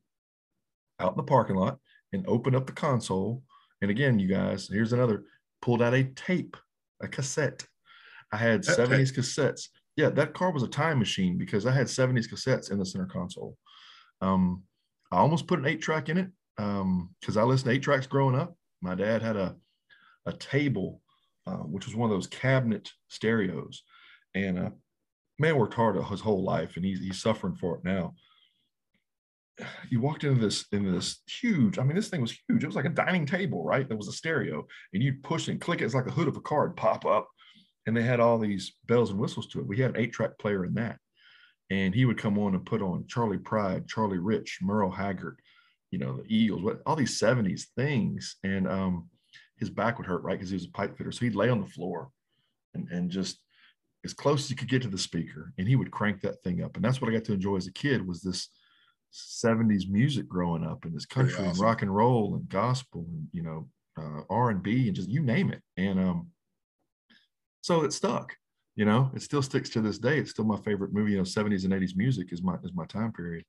[1.00, 1.78] out in the parking lot
[2.12, 3.42] and opened up the console,
[3.82, 5.24] and again, you guys, here's another
[5.60, 6.56] pulled out a tape,
[7.02, 7.66] a cassette.
[8.32, 9.24] I had that 70s tape.
[9.24, 9.68] cassettes.
[9.96, 13.06] Yeah, that car was a time machine because I had 70s cassettes in the center
[13.06, 13.56] console.
[14.20, 14.64] Um,
[15.12, 17.82] I almost put an eight track in it Um, because um, I listened to eight
[17.82, 18.56] tracks growing up.
[18.80, 19.56] My dad had a
[20.26, 21.02] a table,
[21.46, 23.82] uh, which was one of those cabinet stereos,
[24.34, 24.70] and uh,
[25.38, 28.14] man worked hard his whole life, and he's he's suffering for it now.
[29.88, 31.78] You walked into this into this huge.
[31.78, 32.64] I mean, this thing was huge.
[32.64, 33.86] It was like a dining table, right?
[33.86, 35.84] There was a stereo, and you'd push and click it.
[35.84, 37.28] It's like the hood of a car would pop up,
[37.86, 39.66] and they had all these bells and whistles to it.
[39.66, 40.98] We had an eight track player in that,
[41.70, 45.40] and he would come on and put on Charlie Pride, Charlie Rich, Merle Haggard,
[45.90, 48.36] you know, the Eagles, what all these 70s things.
[48.44, 49.08] And um,
[49.58, 50.36] his back would hurt, right?
[50.36, 51.12] Because he was a pipe fitter.
[51.12, 52.10] So he'd lay on the floor
[52.74, 53.38] and, and just
[54.04, 56.62] as close as he could get to the speaker, and he would crank that thing
[56.62, 56.76] up.
[56.76, 58.48] And that's what I got to enjoy as a kid was this
[59.14, 61.46] 70s music growing up and this country awesome.
[61.46, 65.50] and rock and roll and gospel and you know uh, R&B and just you name
[65.50, 65.62] it.
[65.76, 66.28] And um,
[67.62, 68.34] so it stuck
[68.76, 70.18] you know it still sticks to this day.
[70.18, 72.86] It's still my favorite movie you know 70s and 80s music is my is my
[72.86, 73.44] time period.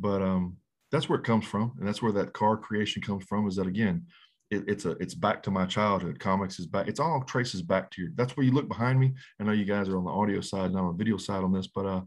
[0.00, 0.56] But um
[0.90, 3.66] that's where it comes from and that's where that car creation comes from is that
[3.66, 4.06] again
[4.50, 6.18] it, it's a it's back to my childhood.
[6.18, 9.12] Comics is back it's all traces back to your that's where you look behind me.
[9.40, 11.52] I know you guys are on the audio side not on the video side on
[11.52, 12.02] this but uh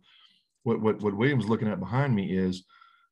[0.63, 2.63] what what, what william's looking at behind me is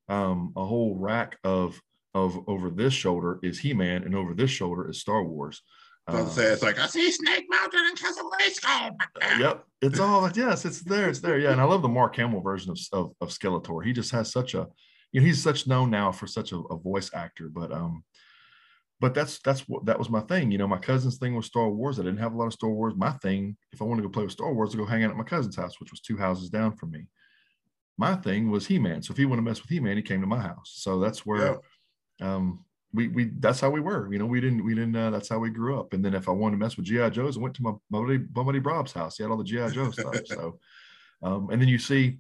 [0.10, 1.80] um a whole rack of
[2.14, 5.62] of over this shoulder is he-man and over this shoulder is star wars
[6.08, 8.92] uh, say it's like I see Snake Mountain and Castle Grayskull.
[9.40, 11.40] Yep, it's all yes, it's there, it's there.
[11.40, 13.86] Yeah, and I love the Mark Hamill version of, of, of Skeletor.
[13.86, 14.68] He just has such a,
[15.14, 17.48] you know, he's such known now for such a, a, voice actor.
[17.50, 18.04] But um,
[19.00, 20.52] but that's that's what that was my thing.
[20.52, 22.00] You know, my cousin's thing was Star Wars.
[22.00, 22.94] I didn't have a lot of Star Wars.
[22.98, 25.12] My thing, if I wanted to go play with Star Wars, to go hang out
[25.12, 27.08] at my cousin's house, which was two houses down from me.
[27.98, 29.02] My thing was He Man.
[29.04, 30.74] So if he wanted to mess with He Man, he came to my house.
[30.76, 31.60] So that's where.
[32.20, 32.36] Yeah.
[32.36, 34.12] Um, we we that's how we were.
[34.12, 35.94] You know, we didn't we didn't uh, that's how we grew up.
[35.94, 38.00] And then if I wanted to mess with GI Joes, I went to my my
[38.00, 38.60] buddy, my buddy
[38.94, 39.18] house.
[39.18, 40.16] He had all the GI Joe stuff.
[40.26, 40.60] So,
[41.22, 42.20] um, and then you see,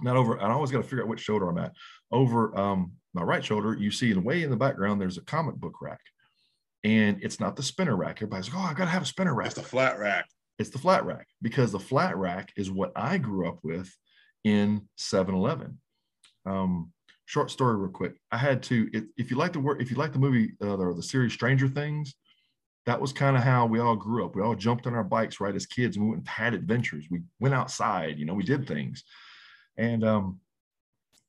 [0.00, 0.40] not over.
[0.40, 1.72] I always got to figure out which shoulder I'm at.
[2.10, 5.56] Over um, my right shoulder, you see, in way in the background, there's a comic
[5.56, 6.00] book rack,
[6.82, 8.16] and it's not the spinner rack.
[8.16, 9.48] Everybody's like, oh, I got to have a spinner rack.
[9.48, 10.26] It's the flat rack.
[10.58, 13.90] It's the flat rack because the flat rack is what I grew up with
[14.44, 15.78] in 7-Eleven.
[16.44, 16.92] Um,
[17.30, 18.16] short story real quick.
[18.32, 20.76] I had to, if, if you like the work, if you like the movie uh,
[20.76, 22.16] or the series Stranger Things,
[22.86, 24.34] that was kind of how we all grew up.
[24.34, 27.06] We all jumped on our bikes, right, as kids, and we went and had adventures.
[27.08, 29.04] We went outside, you know, we did things.
[29.76, 30.40] And um,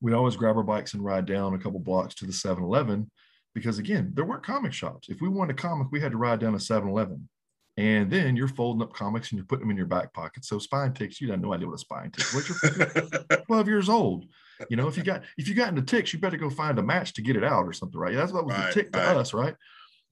[0.00, 3.08] we'd always grab our bikes and ride down a couple blocks to the 7 Eleven
[3.54, 5.08] because, again, there weren't comic shops.
[5.08, 7.28] If we wanted a comic, we had to ride down a 7 Eleven.
[7.76, 10.44] And then you're folding up comics and you're putting them in your back pocket.
[10.44, 12.26] So spine ticks, you had no idea what a spine tick.
[12.34, 14.26] What you're 12 years old.
[14.70, 16.82] You know, if you got if you got into ticks, you better go find a
[16.82, 18.14] match to get it out or something, right?
[18.14, 19.54] That's what was right, the tick to us, right?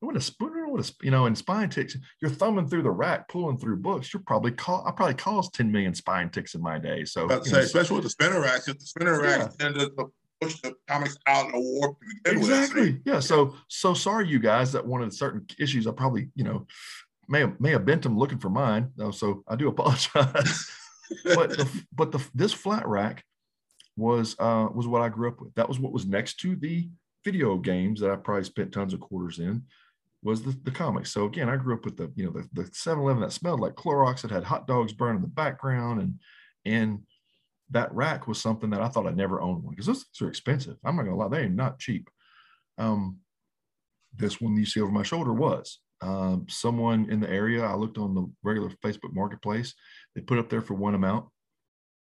[0.01, 3.29] What a spoon, what a you know, in spine ticks, you're thumbing through the rack,
[3.29, 4.13] pulling through books.
[4.13, 7.05] You're probably call I probably caused 10 million spine ticks in my day.
[7.05, 9.69] So say, know, especially with the spinner racks, if the spinner racks yeah.
[9.69, 12.93] tend to push the comics out in a warp exactly.
[12.93, 13.21] With, yeah.
[13.21, 16.67] So so sorry, you guys, that one of the certain issues I probably, you know,
[17.29, 18.91] may have may have bent them looking for mine.
[19.13, 20.71] So I do apologize.
[21.25, 23.25] but the, but the this flat rack
[24.01, 25.55] was uh, was what I grew up with.
[25.55, 26.89] That was what was next to the
[27.25, 29.63] video games that I probably spent tons of quarters in
[30.23, 31.13] was the, the comics.
[31.13, 33.75] So again, I grew up with the, you know, the, the 7-Eleven that smelled like
[33.75, 36.01] Clorox that had hot dogs burning in the background.
[36.01, 36.15] And,
[36.67, 37.01] and
[37.71, 40.29] that rack was something that I thought I'd never own one because those things are
[40.29, 40.77] expensive.
[40.85, 42.09] I'm not gonna lie, they are not cheap.
[42.79, 43.19] Um,
[44.17, 45.79] this one you see over my shoulder was.
[46.03, 49.75] Um, someone in the area, I looked on the regular Facebook marketplace,
[50.15, 51.27] they put up there for one amount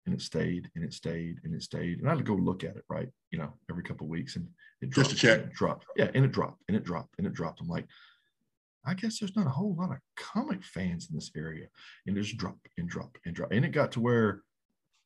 [0.05, 1.99] and it stayed and it stayed and it stayed.
[1.99, 3.09] And I had to go look at it, right?
[3.31, 4.47] You know, every couple of weeks and
[4.81, 5.09] it dropped.
[5.09, 5.39] Just to check.
[5.39, 5.85] it dropped.
[5.95, 6.09] Yeah.
[6.13, 7.61] And it dropped and it dropped and it dropped.
[7.61, 7.85] I'm like,
[8.85, 11.67] I guess there's not a whole lot of comic fans in this area.
[12.05, 13.53] And it just dropped and dropped and dropped.
[13.53, 14.41] And it got to where,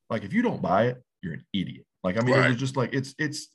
[0.09, 1.85] like, if you don't buy it, you're an idiot.
[2.03, 2.45] Like, I mean, right.
[2.45, 3.47] it was just like, it's, it's,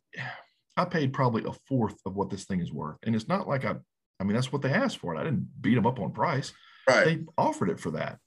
[0.76, 2.96] I paid probably a fourth of what this thing is worth.
[3.02, 3.74] And it's not like I,
[4.18, 5.18] I mean, that's what they asked for it.
[5.18, 6.52] I didn't beat them up on price.
[6.88, 7.04] Right.
[7.04, 8.18] They offered it for that.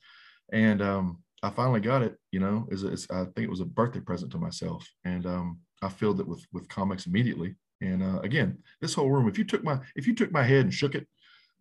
[0.51, 2.17] And, um, I finally got it.
[2.31, 5.89] You know, is I think it was a birthday present to myself, and um, I
[5.89, 7.55] filled it with with comics immediately.
[7.81, 10.61] And uh, again, this whole room, if you took my if you took my head
[10.61, 11.07] and shook it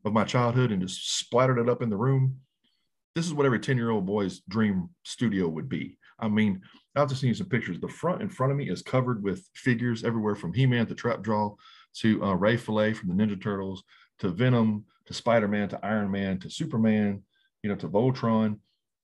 [0.05, 2.39] of my childhood and just splattered it up in the room,
[3.15, 5.99] this is what every ten year old boy's dream studio would be.
[6.19, 6.63] I mean,
[6.95, 7.79] I've just seen some pictures.
[7.79, 10.95] The front in front of me is covered with figures everywhere from He Man to
[10.95, 11.55] Trap Jaw
[11.99, 13.83] to uh, Ray Fillet from the Ninja Turtles
[14.21, 17.23] to Venom to Spider Man to Iron Man to Superman,
[17.63, 18.59] you know, to Voltron.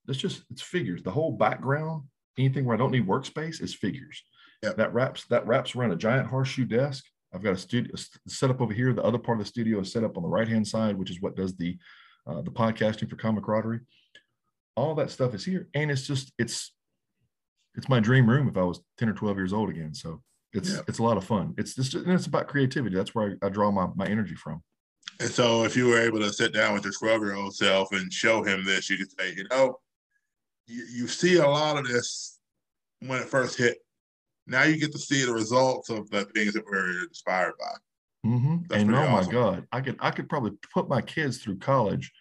[0.09, 1.03] It's just it's figures.
[1.03, 2.05] The whole background,
[2.39, 4.23] anything where I don't need workspace is figures.
[4.63, 4.77] Yep.
[4.77, 7.05] That wraps that wraps around a giant horseshoe desk.
[7.35, 7.95] I've got a studio
[8.29, 8.93] set up over here.
[8.93, 11.11] The other part of the studio is set up on the right hand side, which
[11.11, 11.79] is what does the
[12.27, 13.81] uh, the podcasting for Comic Camaraderie.
[14.77, 16.73] All that stuff is here, and it's just it's
[17.75, 19.95] it's my dream room if I was ten or twelve years old again.
[19.95, 20.23] So
[20.53, 20.85] it's Yep.
[20.89, 21.55] it's a lot of fun.
[21.59, 22.95] It's just and it's about creativity.
[22.95, 24.63] That's where I, I draw my my energy from.
[25.21, 27.93] And so if you were able to sit down with your 12 year old self
[27.93, 29.79] and show him this, you could say, you know,
[30.67, 32.39] you, you see a lot of this
[33.01, 33.79] when it first hit.
[34.47, 38.29] Now you get to see the results of the things that we're inspired by.
[38.29, 39.33] hmm That's And oh pretty my.
[39.33, 42.13] God, I could I could probably put my kids through college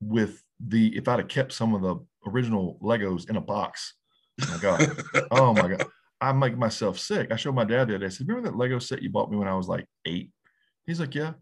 [0.00, 1.96] with the if I'd have kept some of the
[2.26, 3.94] original Legos in a box.
[4.42, 4.96] Oh my God.
[5.30, 5.86] oh my God.
[6.20, 7.30] I make myself sick.
[7.30, 8.06] I showed my dad the other day.
[8.06, 10.30] I said, Remember that Lego set you bought me when I was like eight?
[10.86, 11.34] He's like, Yeah.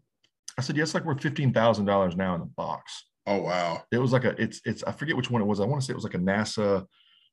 [0.57, 3.05] I said, Yeah, it's like worth fifteen thousand dollars now in the box.
[3.27, 3.83] Oh, wow.
[3.91, 5.59] It was like a it's it's I forget which one it was.
[5.59, 6.85] I want to say it was like a NASA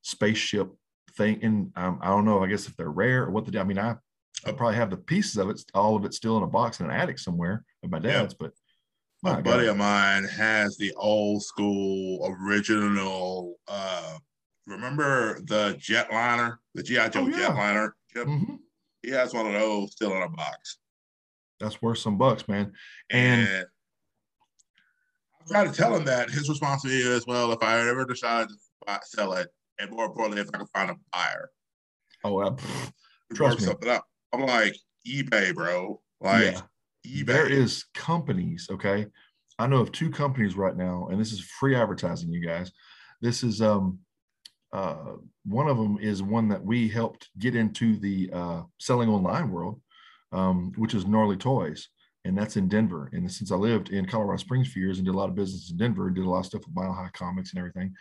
[0.02, 0.68] spaceship
[1.16, 1.38] thing.
[1.42, 3.78] And um, I don't know, I guess if they're rare or what the I mean,
[3.78, 3.96] I
[4.46, 6.86] I probably have the pieces of it, all of it still in a box in
[6.86, 8.22] an attic somewhere of my Yeah.
[8.22, 8.52] dad's, but
[9.24, 9.72] A my buddy God.
[9.72, 13.56] of mine has the old school original.
[13.68, 14.18] Uh,
[14.66, 17.48] remember the jetliner, the GI Joe Oh, yeah.
[17.50, 17.90] jetliner?
[18.14, 18.26] Yep.
[18.26, 18.58] Mhm.
[19.02, 20.78] He has one of those still in a box.
[21.58, 22.72] that's worth some bucks, man.
[23.10, 23.66] And And
[25.50, 28.54] Tried to tell him that his responsibility is well, if I ever decide to
[28.86, 29.48] buy, sell it,
[29.78, 31.50] and more importantly, if I can find a buyer,
[32.24, 32.58] oh, well,
[33.34, 33.66] Trust me.
[33.66, 34.04] something up.
[34.32, 34.76] I'm like
[35.06, 36.00] eBay, bro.
[36.20, 36.60] Like yeah.
[37.06, 37.26] eBay.
[37.26, 39.06] there is companies okay
[39.58, 42.72] i know of two companies right now and this is free advertising you guys
[43.22, 43.98] this is um
[44.72, 45.14] uh
[45.46, 49.80] one of them is one that we helped get into the uh selling online world
[50.32, 51.88] um which is gnarly toys
[52.24, 55.14] and that's in denver and since i lived in colorado springs for years and did
[55.14, 57.50] a lot of business in denver did a lot of stuff with mile high comics
[57.50, 57.92] and everything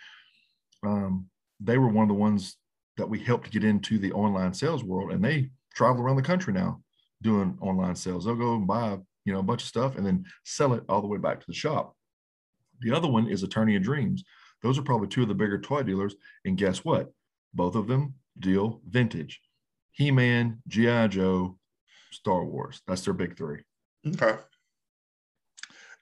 [0.85, 1.25] um
[1.59, 2.57] they were one of the ones
[2.97, 6.53] that we helped get into the online sales world and they travel around the country
[6.53, 6.81] now
[7.21, 8.25] doing online sales.
[8.25, 11.01] They'll go and buy, you know, a bunch of stuff and then sell it all
[11.01, 11.95] the way back to the shop.
[12.81, 14.23] The other one is Attorney of Dreams.
[14.61, 16.15] Those are probably two of the bigger toy dealers.
[16.45, 17.11] And guess what?
[17.53, 19.41] Both of them deal vintage.
[19.91, 21.07] He-Man, G.I.
[21.07, 21.57] Joe,
[22.11, 22.81] Star Wars.
[22.87, 23.59] That's their big three.
[24.07, 24.37] Okay.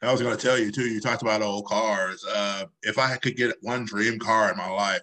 [0.01, 0.87] I was going to tell you too.
[0.87, 2.23] You talked about old cars.
[2.29, 5.01] Uh, if I could get one dream car in my life,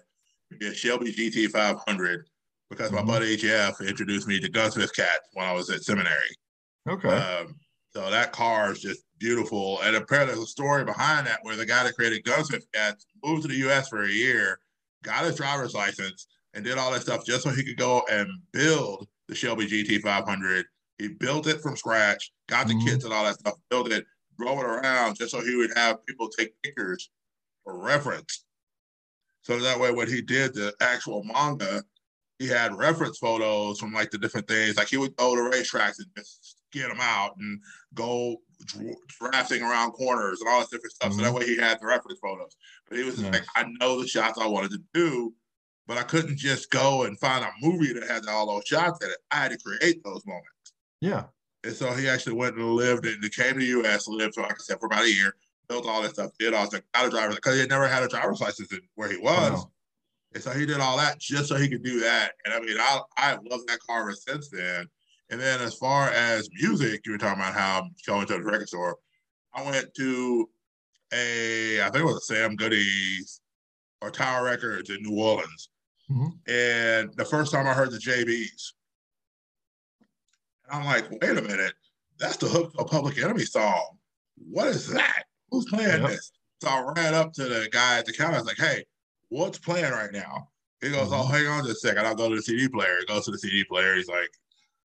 [0.61, 2.29] a Shelby GT 500
[2.69, 3.07] because my Mhm.
[3.07, 6.35] buddy Jeff introduced me to Gunsmith Cats when I was at seminary.
[6.87, 7.09] Okay.
[7.09, 7.59] Um,
[7.93, 9.81] so that car is just beautiful.
[9.81, 13.41] And apparently, there's a story behind that where the guy that created Gunsmith Cats moved
[13.43, 13.89] to the U.S.
[13.89, 14.59] for a year,
[15.03, 18.29] got his driver's license, and did all that stuff just so he could go and
[18.53, 20.65] build the Shelby GT 500.
[20.97, 22.85] He built it from scratch, got the Mhm.
[22.85, 24.05] kits and all that stuff, built it,
[24.39, 27.09] drove it around just so he would have people take pictures
[27.63, 28.45] for reference.
[29.41, 31.83] So that way, when he did the actual manga,
[32.39, 34.75] he had reference photos from like the different things.
[34.75, 37.61] Like he would go to racetracks and just get them out and
[37.93, 38.41] go
[39.07, 41.13] drafting around corners and all this different stuff.
[41.13, 42.55] So that way he had the reference photos.
[42.89, 43.33] But he was Nice.
[43.33, 45.33] like, I know the shots I wanted to do,
[45.87, 49.11] but I couldn't just go and find a movie that had all those shots in
[49.11, 49.17] it.
[49.31, 50.54] I had to create those moments.
[51.05, 51.23] Yeah.
[51.63, 54.55] And so he actually went and lived and came to the US, lived, like I
[54.59, 55.35] said, for about a year,
[55.67, 58.03] built all that stuff, did all that, got a driver's because he had never had
[58.03, 59.51] a driver's license in where he was.
[59.51, 59.71] Wow.
[60.33, 62.33] And so he did all that just so he could do that.
[62.45, 64.85] And I mean, I I love that car ever since then.
[65.31, 68.43] And then as far as music, you were talking about how I'm going to the
[68.43, 68.97] record store.
[69.53, 70.49] I went to
[71.13, 73.41] a, I think it was a Sam Goody's
[74.01, 75.69] or Tower Records in New Orleans.
[76.11, 76.37] Mhm.
[76.47, 78.73] And the first time I heard the JBs,
[80.69, 81.73] and I'm like, wait a minute,
[82.19, 83.97] that's the hook to a Public Enemy song.
[84.37, 85.23] What is that?
[85.49, 86.09] Who's playing Yep.
[86.09, 86.31] this?
[86.61, 88.35] So I ran up to the guy at the counter.
[88.35, 88.85] I was like, hey,
[89.29, 90.49] what's playing right now?
[90.81, 91.31] He goes, oh, Mhm.
[91.31, 92.05] hang on just a second.
[92.05, 92.97] I'll go to the CD player.
[92.99, 93.95] He goes to the CD player.
[93.95, 94.29] He's like,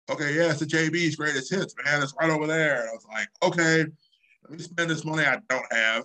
[0.09, 2.01] okay, yeah, it's the JB's greatest hits, man.
[2.01, 2.81] It's right over there.
[2.81, 3.85] And I was like, okay,
[4.43, 6.03] let me spend this money I don't have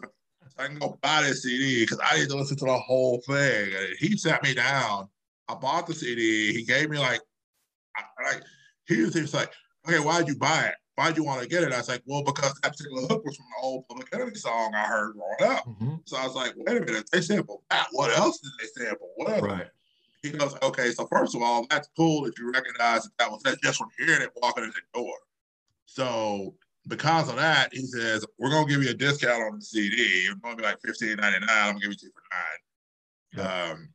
[0.49, 3.21] so I can go buy this CD because I need to listen to the whole
[3.21, 3.75] thing.
[3.75, 5.09] And he sat me down.
[5.49, 6.53] I bought the CD.
[6.53, 7.21] He gave me like,
[8.25, 8.43] like
[8.97, 9.53] he was just like,
[9.89, 10.75] okay, why'd you buy it?
[10.97, 11.73] Why'd you want to get it?
[11.73, 14.75] I was like, well, because that particular hook was from an old Public Enemy song
[14.75, 15.65] I heard growing up.
[15.67, 16.01] Mhm.
[16.05, 17.87] So I was like, wait a minute, they sampled that.
[17.93, 19.11] What else did they sample?
[19.17, 19.47] Whatever.
[19.47, 19.69] Right.
[20.23, 23.43] He goes, okay, so first of all, that's cool that you recognize that that was
[23.45, 25.15] that just from hearing it walking in the door.
[25.87, 26.55] So
[26.89, 29.97] because of that, he says, we're gonna give you a discount on the CD.
[29.97, 31.49] It's gonna be like fifteen ninety nine.
[31.51, 33.71] I'm gonna give it to you for nine.
[33.73, 33.89] Um,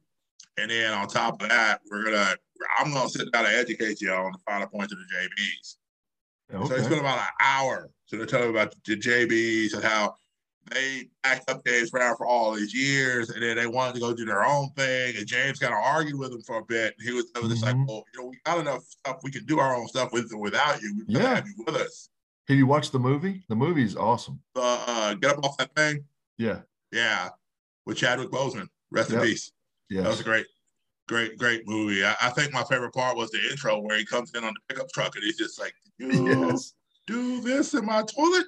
[0.58, 2.36] and then on top of that, we're gonna
[2.78, 5.76] I'm gonna sit down and educate you on the final points of the JBs.
[6.54, 6.68] Okay.
[6.68, 7.90] So they spent about an hour.
[8.06, 10.16] So they're telling about the JBs and how
[10.72, 14.14] they backed up James Brown for all these years, and then they wanted to go
[14.14, 15.16] do their own thing.
[15.18, 16.96] And James kind of argued with him for a bit.
[16.98, 17.50] And he was, mm-hmm.
[17.50, 19.20] just like, "Well, you know, we got enough stuff.
[19.24, 21.04] We can do our own stuff with without you.
[21.08, 21.36] We yeah.
[21.36, 22.10] have you with us."
[22.48, 23.44] Have you watched the movie?
[23.50, 24.40] The movie's awesome.
[24.54, 26.06] The uh, Get Up Off That Thing.
[26.38, 26.62] Yeah.
[26.92, 27.30] Yeah,
[27.86, 28.68] with Chadwick Boseman.
[28.92, 29.22] Rest yep.
[29.22, 29.52] in peace.
[29.90, 30.46] Yeah, that was great,
[31.08, 32.04] great, great movie.
[32.04, 34.74] I, I, think my favorite part was the intro where he comes in on the
[34.74, 36.74] pickup truck and he's just like, yes.
[37.08, 38.46] do this in my toilet."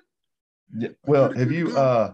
[0.78, 0.90] Yeah.
[1.06, 1.78] Well, have you?
[1.78, 2.14] uh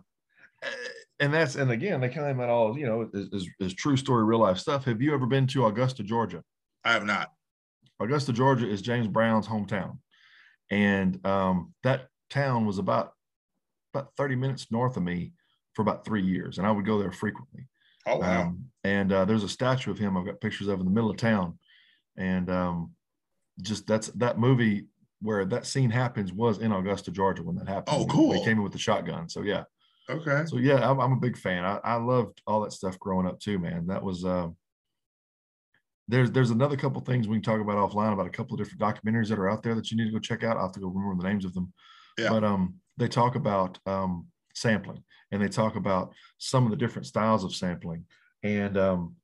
[1.19, 4.23] And that's and again, they claim that all you know is, is, is true story,
[4.23, 4.83] real life stuff.
[4.85, 6.43] Have you ever been to Augusta, Georgia?
[6.83, 7.31] I have not.
[7.99, 9.99] Augusta, Georgia is James Brown's hometown,
[10.69, 13.13] and um, that town was about
[13.93, 15.33] about 30 minutes north of me
[15.73, 17.67] for about three years, and I would go there frequently.
[18.05, 18.41] Oh wow!
[18.41, 20.17] Um, and uh, there's a statue of him.
[20.17, 21.57] I've got pictures of in the middle of town,
[22.17, 22.91] and um,
[23.61, 24.85] just that's that movie
[25.21, 27.97] where that scene happens was in Augusta, Georgia when that happened.
[27.97, 28.31] Oh, cool.
[28.33, 29.29] They came in with the shotgun.
[29.29, 29.63] So yeah.
[30.09, 30.43] Okay.
[30.45, 31.63] So yeah, I'm, I'm a big fan.
[31.63, 33.87] I, I loved all that stuff growing up too, man.
[33.87, 34.49] That was uh,
[36.09, 38.81] there's there's another couple things we can talk about offline about a couple of different
[38.81, 40.57] documentaries that are out there that you need to go check out.
[40.57, 41.71] I have to go remember the names of them.
[42.17, 42.29] Yeah.
[42.29, 47.07] But um they talk about um sampling and they talk about some of the different
[47.07, 48.05] styles of sampling.
[48.43, 49.15] And um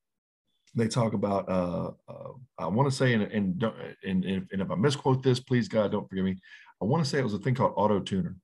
[0.75, 3.63] they talk about uh, uh I want to say and and,
[4.03, 6.37] and and if I misquote this, please God don't forgive me.
[6.81, 8.35] I want to say it was a thing called auto tuner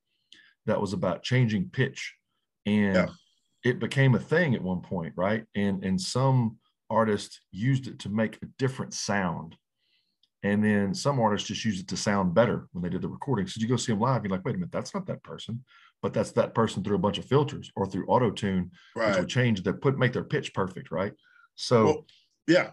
[0.66, 2.14] that was about changing pitch,
[2.66, 3.08] and yeah.
[3.64, 5.46] it became a thing at one point, right?
[5.56, 6.58] And and some
[6.90, 9.56] artists used it to make a different sound.
[10.44, 13.48] And then some artists just used it to sound better when they did the recording.
[13.48, 15.64] So you go see them live, you're like, wait a minute, that's not that person,
[16.06, 19.10] but that's that person through a bunch of filters or through auto tune, right.
[19.10, 21.14] which would change their put make their pitch perfect, right?
[21.56, 22.06] So, well,
[22.48, 22.70] yeah,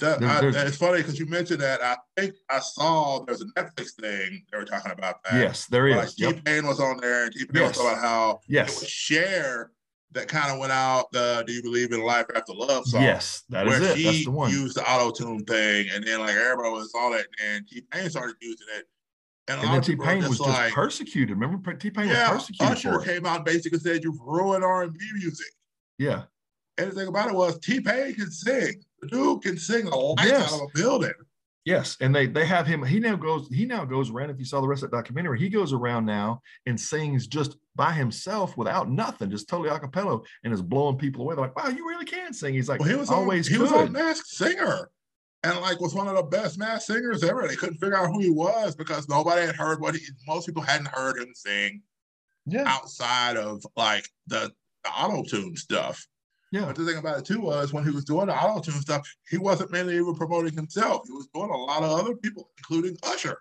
[0.00, 1.80] that, I, it's funny because you mentioned that.
[1.80, 5.34] I think I saw there's a Netflix thing they were talking about that.
[5.34, 5.96] Yes, there is.
[5.96, 6.34] Like yep.
[6.34, 7.78] T Pain was on there, and T Pain yes.
[7.78, 9.70] was about how yes, it was Cher
[10.10, 13.02] that kind of went out the "Do You Believe in Life After Love" song.
[13.02, 14.02] Yes, that is it.
[14.02, 14.50] That's the one.
[14.50, 18.10] Used the auto tune thing, and then like everybody was all that, and T Pain
[18.10, 18.86] started using it.
[19.48, 21.38] And, and then T Pain was like, just persecuted.
[21.38, 22.76] Remember, T Pain yeah, was persecuted.
[22.76, 25.46] Usher came out and basically said, "You've ruined R and B music."
[25.98, 26.22] Yeah.
[26.78, 28.82] And the thing about it was T Pain can sing.
[29.00, 30.52] The dude can sing all the lights yes.
[30.52, 31.12] out of a building.
[31.64, 32.84] Yes, and they they have him.
[32.84, 33.48] He now goes.
[33.48, 34.30] He now goes around.
[34.30, 37.56] If you saw the rest of that documentary, he goes around now and sings just
[37.74, 41.34] by himself without nothing, just totally a cappella, and is blowing people away.
[41.34, 43.58] They're like, "Wow, you really can sing." He's like, well, he was always on, he
[43.58, 44.90] was a masked singer,
[45.44, 47.46] and like was one of the best mass singers ever.
[47.46, 50.00] They couldn't figure out who he was because nobody had heard what he.
[50.26, 51.82] Most people hadn't heard him sing.
[52.46, 52.64] Yeah.
[52.66, 54.50] Outside of like the,
[54.84, 56.06] the auto tune stuff.
[56.50, 56.66] Yeah.
[56.66, 59.06] But the thing about it too was when he was doing the auto tune stuff,
[59.28, 61.02] he wasn't mainly even promoting himself.
[61.06, 63.38] He was doing a lot of other people, including Usher.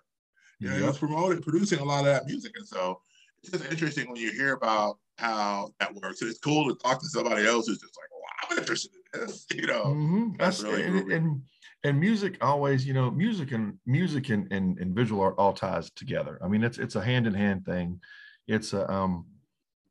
[0.60, 0.82] You know, yep.
[0.82, 2.54] he was promoting, producing a lot of that music.
[2.58, 3.00] And so
[3.42, 6.22] it's just interesting when you hear about how that works.
[6.22, 9.22] And it's cool to talk to somebody else who's just like, well, I'm interested in
[9.22, 9.86] this, you know.
[9.86, 10.30] Mm-hmm.
[10.40, 11.42] That's, really and, and,
[11.84, 15.90] and music always, you know, music and music and, and, and visual art all ties
[15.92, 16.40] together.
[16.44, 18.00] I mean, it's it's a hand in hand thing.
[18.48, 19.26] It's a um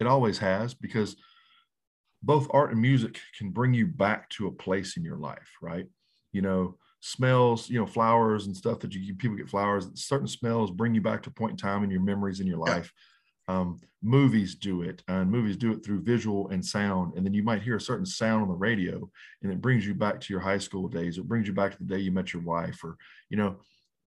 [0.01, 1.17] it always has because
[2.23, 5.87] both art and music can bring you back to a place in your life, right?
[6.33, 10.71] You know, smells, you know, flowers and stuff that you people get flowers, certain smells
[10.71, 12.93] bring you back to a point in time in your memories in your life.
[13.49, 17.15] Um, movies do it, and movies do it through visual and sound.
[17.17, 19.09] And then you might hear a certain sound on the radio,
[19.43, 21.19] and it brings you back to your high school days.
[21.19, 22.97] It brings you back to the day you met your wife, or
[23.31, 23.57] you know,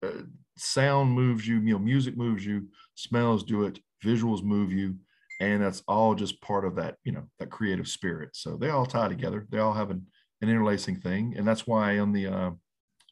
[0.06, 0.24] uh,
[0.58, 1.56] sound moves you.
[1.56, 2.68] You know, music moves you.
[2.96, 3.80] Smells do it.
[4.04, 4.98] Visuals move you
[5.40, 8.86] and that's all just part of that you know that creative spirit so they all
[8.86, 10.06] tie together they all have an,
[10.42, 12.52] an interlacing thing and that's why on the uh,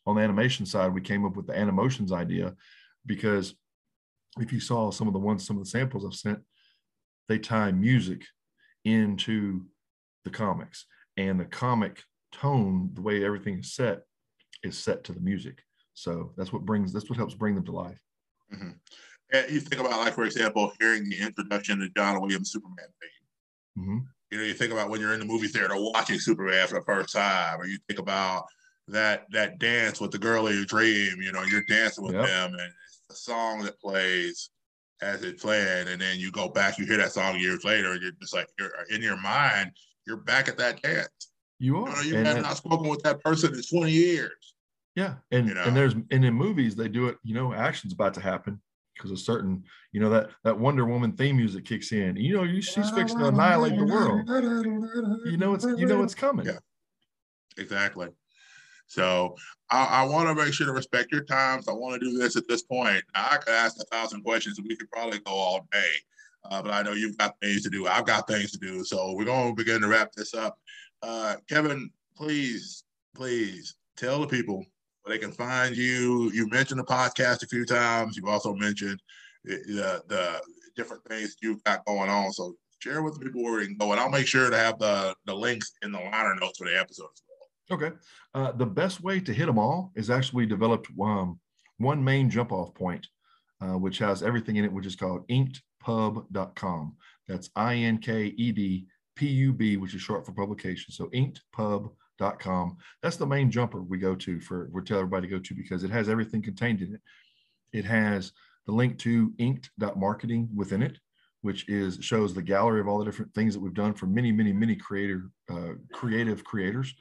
[0.06, 2.54] on the animation side we came up with the animotions idea
[3.06, 3.56] because
[4.40, 6.40] if you saw some of the ones some of the samples i've sent
[7.28, 8.24] they tie music
[8.86, 9.62] into
[10.24, 10.86] the comics
[11.18, 14.02] and the comic tone the way everything is set
[14.64, 15.64] is set to the music
[15.94, 18.00] so that's what brings that's what helps bring them to life
[18.54, 18.72] mm-hmm
[19.50, 23.84] you think about, like, for example, hearing the introduction to John Williams Superman theme.
[23.84, 23.98] Mm-hmm.
[24.32, 26.86] You know, you think about when you're in the movie theater watching Superman for the
[26.86, 28.46] first time, or you think about
[28.88, 31.22] that that dance with the girl in your dream.
[31.22, 32.28] You know, you're dancing with yep.
[32.28, 32.72] them, and
[33.12, 34.50] the song that plays
[35.02, 38.02] as it played, and then you go back, you hear that song years later, and
[38.02, 39.72] you're just like, you're uh, in your mind,
[40.06, 41.10] you're back at that dance.
[41.60, 42.04] You are.
[42.04, 44.56] You, know, you have not spoken with that person in 20 years.
[44.96, 45.64] Yeah, and you know?
[45.64, 47.18] and there's and in movies they do it.
[47.24, 48.62] You know, action's about to happen
[48.96, 52.18] because a certain, you know, that that Wonder Woman theme music kicks in.
[52.18, 54.28] You know, you, she's fixing to annihilate the world.
[55.26, 56.46] You know, it's you know it's coming.
[56.46, 56.60] Yeah,
[57.58, 58.10] exactly.
[58.92, 59.38] So
[59.70, 61.62] I, I want to make sure to respect your time.
[61.62, 63.02] So I want to do this at this point.
[63.16, 65.92] I could ask a thousand questions and we could probably go all day.
[66.50, 67.88] Uh, but I know you've got things to do.
[67.88, 68.84] I've got things to do.
[68.84, 70.58] So we're going to begin to wrap this up.
[71.02, 72.84] Uh, Kevin, please,
[73.16, 74.66] please tell the people
[75.04, 76.30] where they can find you.
[76.34, 78.18] You mentioned the podcast a few times.
[78.18, 79.02] You've also mentioned
[79.46, 80.42] the, the
[80.76, 82.34] different things you've got going on.
[82.34, 83.94] So share with people where they can go.
[83.94, 86.78] And I'll make sure to have the, the links in the liner notes for the
[86.78, 87.31] episode as well.
[87.72, 87.92] Okay.
[88.34, 91.40] Uh, the best way to hit them all is actually developed um,
[91.78, 93.08] one main jump off point,
[93.62, 96.96] uh, which has everything in it, which is called inkedpub.com.
[97.28, 100.92] That's I N K E D P U B, which is short for publication.
[100.92, 102.78] So inkedpub.com.
[103.02, 105.84] That's the main jumper we go to for, we tell everybody to go to because
[105.84, 107.02] it has everything contained in it.
[107.72, 108.34] It has
[108.66, 110.98] the link to inked.marketing within it,
[111.42, 114.32] which is shows the gallery of all the different things that we've done for many,
[114.32, 116.94] many, many creator, uh, creative creators.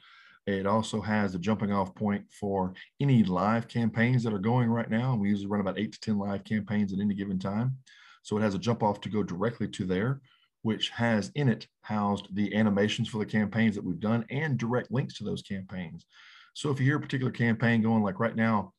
[0.47, 4.89] It also has a jumping off point for any live campaigns that are going right
[4.89, 5.15] now.
[5.15, 7.77] We usually run about eight to 10 live campaigns at any given time.
[8.23, 10.21] So it has a jump off to go directly to there,
[10.63, 14.91] which has in it housed the animations for the campaigns that we've done and direct
[14.91, 16.05] links to those campaigns.
[16.53, 18.73] So if you hear a particular campaign going like right now,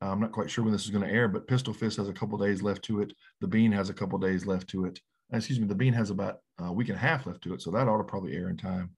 [0.00, 2.12] I'm not quite sure when this is going to air, but Pistol Fist has a
[2.12, 3.12] couple days left to it.
[3.40, 4.98] The Bean has a couple days left to it.
[5.32, 7.70] Excuse me, the Bean has about a week and a half left to it, so
[7.70, 8.90] that ought to probably air in time.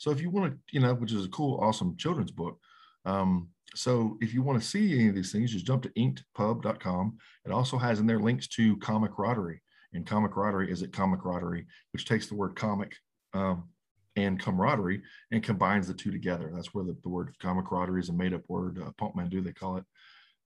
[0.00, 2.58] So if you want to, you know, which is a cool, awesome children's book.
[3.04, 7.18] Um, so if you want to see any of these things, just jump to inkedpub.com.
[7.44, 9.60] It also has in there links to Comic Camaraderie,
[9.92, 12.96] and Comic Camaraderie is at Comic Camaraderie, which takes the word comic
[13.34, 13.68] um,
[14.16, 16.50] and camaraderie and combines the two together.
[16.54, 18.82] That's where the, the word Comic Camaraderie is a made up word.
[18.82, 19.84] Uh, portmanteau they call it.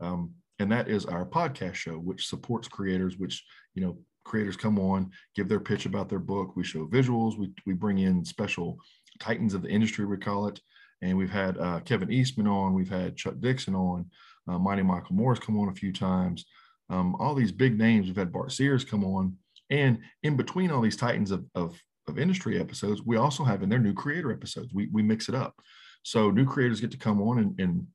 [0.01, 3.45] Um, and that is our podcast show, which supports creators, which,
[3.75, 6.57] you know, creators come on, give their pitch about their book.
[6.57, 7.39] We show visuals.
[7.39, 8.79] We, we bring in special
[9.21, 10.61] titans of the industry, we call it.
[11.03, 14.07] And we've had uh, Kevin Eastman on, we've had Chuck Dixon on,
[14.49, 16.45] uh, Mighty Michael Morris come on a few times.
[16.91, 19.37] Um, all these big names, we've had Bart Sears come on.
[19.71, 23.69] And in between all these titans of, of, of industry episodes, we also have in
[23.69, 24.73] their new creator episodes.
[24.73, 25.55] We, we mix it up.
[26.03, 27.87] So new creators get to come on and, and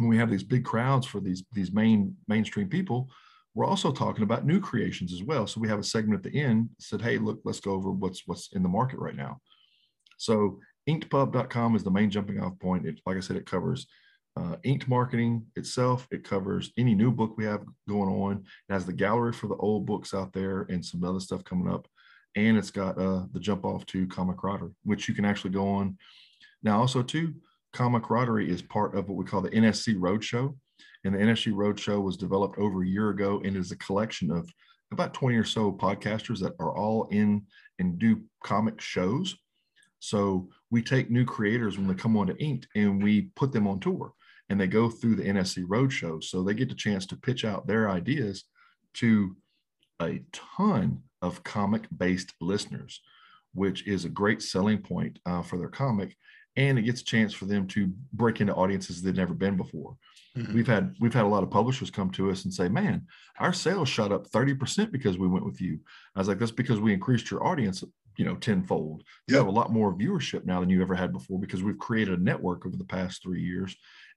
[0.00, 3.10] when we have these big crowds for these these main mainstream people,
[3.54, 5.46] we're also talking about new creations as well.
[5.46, 8.22] So we have a segment at the end said, "Hey, look, let's go over what's
[8.26, 9.40] what's in the market right now."
[10.20, 12.86] So inkedpub.com is the main jumping off point.
[12.86, 13.86] It, like I said, it covers
[14.36, 16.06] uh, inked marketing itself.
[16.10, 18.44] It covers any new book we have going on.
[18.68, 21.72] It has the gallery for the old books out there and some other stuff coming
[21.72, 21.88] up.
[22.36, 25.66] And it's got uh, the jump off to Comic Camaraderie, which you can actually go
[25.66, 25.96] on.
[26.62, 27.34] Now, also too,
[27.72, 30.54] Comic Camaraderie is part of what we call the NSC Roadshow.
[31.04, 34.52] And the NSC Roadshow was developed over a year ago and is a collection of
[34.92, 37.42] about 20 or so podcasters that are all in
[37.78, 39.34] and do comic shows.
[40.00, 43.66] So we take new creators when they come on to Inked and we put them
[43.68, 44.12] on tour
[44.48, 46.22] and they go through the NSC Roadshow.
[46.24, 48.44] So they get the chance to pitch out their ideas
[48.94, 49.36] to
[50.02, 53.00] a ton of comic based listeners,
[53.54, 56.16] which is a great selling point uh, for their comic
[56.56, 59.96] and it gets a chance for them to break into audiences they've never been before.
[60.36, 60.54] Mm-hmm.
[60.54, 63.06] We've had we've had a lot of publishers come to us and say, "Man,
[63.38, 65.80] our sales shot up 30% because we went with you."
[66.14, 67.82] I was like, "That's because we increased your audience,
[68.20, 69.02] you know, tenfold.
[69.26, 69.40] You yep.
[69.40, 72.22] have a lot more viewership now than you ever had before because we've created a
[72.22, 73.74] network over the past 3 years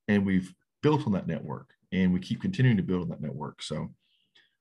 [0.10, 3.64] and we've built on that network and we keep continuing to build on that network."
[3.64, 3.94] So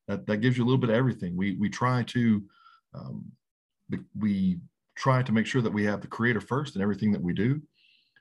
[0.06, 1.36] that that gives you a little bit of everything.
[1.36, 2.44] We we try to
[2.94, 3.32] um,
[4.16, 4.60] we
[4.96, 7.60] try to make sure that we have the creator first in everything that we do.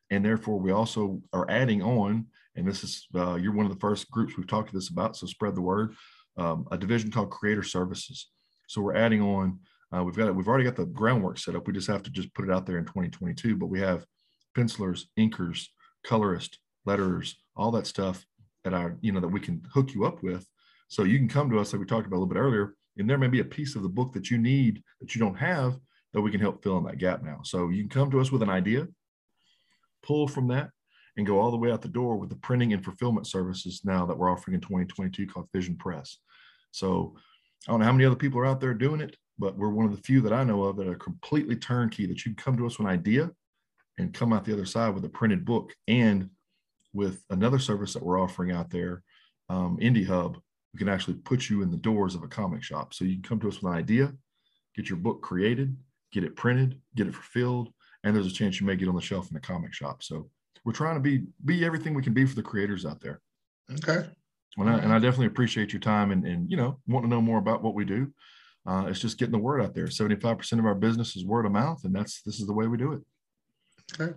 [0.09, 3.80] And therefore, we also are adding on, and this is, uh, you're one of the
[3.80, 5.95] first groups we've talked to this about, so spread the word,
[6.38, 8.30] um, a division called Creator Services.
[8.68, 9.60] So we're adding on,
[9.95, 11.68] uh, we've got, we've already got the groundwork set up.
[11.68, 14.05] We just have to just put it out there in 2022, but we have
[14.55, 15.68] pencilers, inkers,
[16.05, 16.57] colorists,
[16.88, 18.26] letterers, all that stuff
[18.63, 20.45] that our you know, that we can hook you up with.
[20.88, 23.09] So you can come to us, like we talked about a little bit earlier, and
[23.09, 25.77] there may be a piece of the book that you need that you don't have
[26.13, 27.39] that we can help fill in that gap now.
[27.43, 28.88] So you can come to us with an idea,
[30.03, 30.69] pull from that,
[31.18, 34.05] and go all the way out the door with the printing and fulfillment services now
[34.05, 36.18] that we're offering in 2022 called Vision Press.
[36.72, 37.15] So
[37.68, 39.88] I don't know how many other people are out there doing it, but we're one
[39.88, 42.55] of the few that I know of that are completely turnkey that you can come
[42.57, 43.31] to us with an idea
[43.97, 46.30] and come out the other side with a printed book and
[46.93, 49.01] with another service that we're offering out there,
[49.49, 50.38] um, Indie Hub,
[50.73, 52.93] we can actually put you in the doors of a comic shop.
[52.93, 54.13] So you can come to us with an idea,
[54.76, 55.76] get your book created,
[56.13, 57.73] get it printed, get it fulfilled,
[58.03, 60.03] and there's a chance you may get on the shelf in a comic shop.
[60.03, 60.30] So
[60.63, 63.22] we're trying to be be everything we can be for the creators out there.
[63.72, 64.07] Okay.
[64.57, 67.22] And I, and I definitely appreciate your time and, and you know want to know
[67.22, 68.13] more about what we do.
[68.66, 69.88] Uh, it's just getting the word out there.
[69.88, 72.78] 75% of our business is word of mouth, and that's this is the way we
[72.78, 73.02] do it.
[74.00, 74.14] Okay.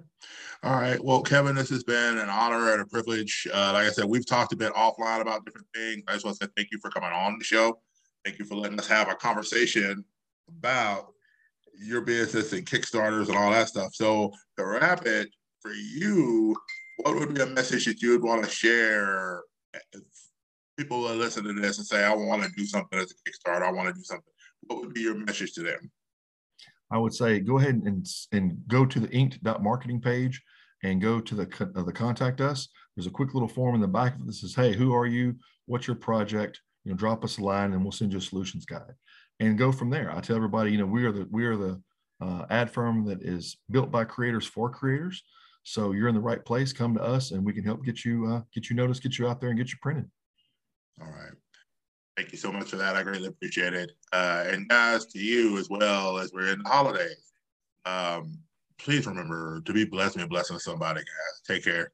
[0.63, 1.03] All right.
[1.03, 3.47] Well, Kevin, this has been an honor and a privilege.
[3.53, 6.03] Uh, like I said, we've talked a bit offline about different things.
[6.07, 7.81] I just want to say thank you for coming on the show.
[8.25, 10.05] Thank you for letting us have a conversation
[10.49, 11.09] about
[11.79, 13.95] your business and Kickstarters and all that stuff.
[13.95, 15.29] So, to wrap it
[15.61, 16.55] for you,
[16.99, 19.43] what would be a message that you would want to share?
[19.93, 20.03] If
[20.79, 23.63] people are listening to this and say, I want to do something as a Kickstarter,
[23.63, 24.33] I want to do something.
[24.67, 25.91] What would be your message to them?
[26.91, 30.43] I would say go ahead and, and go to the inked.marketing page
[30.83, 32.69] and go to the, uh, the contact us.
[32.95, 35.07] There's a quick little form in the back of it that says, hey, who are
[35.07, 35.37] you?
[35.67, 36.61] What's your project?
[36.85, 38.93] You know, drop us a line and we'll send you a solutions guide
[39.41, 40.15] and go from there.
[40.15, 41.83] I tell everybody, you know, we are the, we are the
[42.21, 45.23] uh, ad firm that is built by creators for creators.
[45.65, 46.73] So you're in the right place.
[46.73, 49.27] Come to us and we can help get you, uh, get you noticed, get you
[49.27, 50.11] out there and get you printed.
[51.01, 51.33] All right.
[52.17, 52.95] Thank you so much for that.
[52.95, 53.93] I greatly appreciate it.
[54.13, 57.33] Uh, and guys, to you as well as we're in the holidays,
[57.87, 58.39] um,
[58.79, 61.43] please remember to be blessed and a blessing somebody, guys.
[61.47, 61.93] Take care.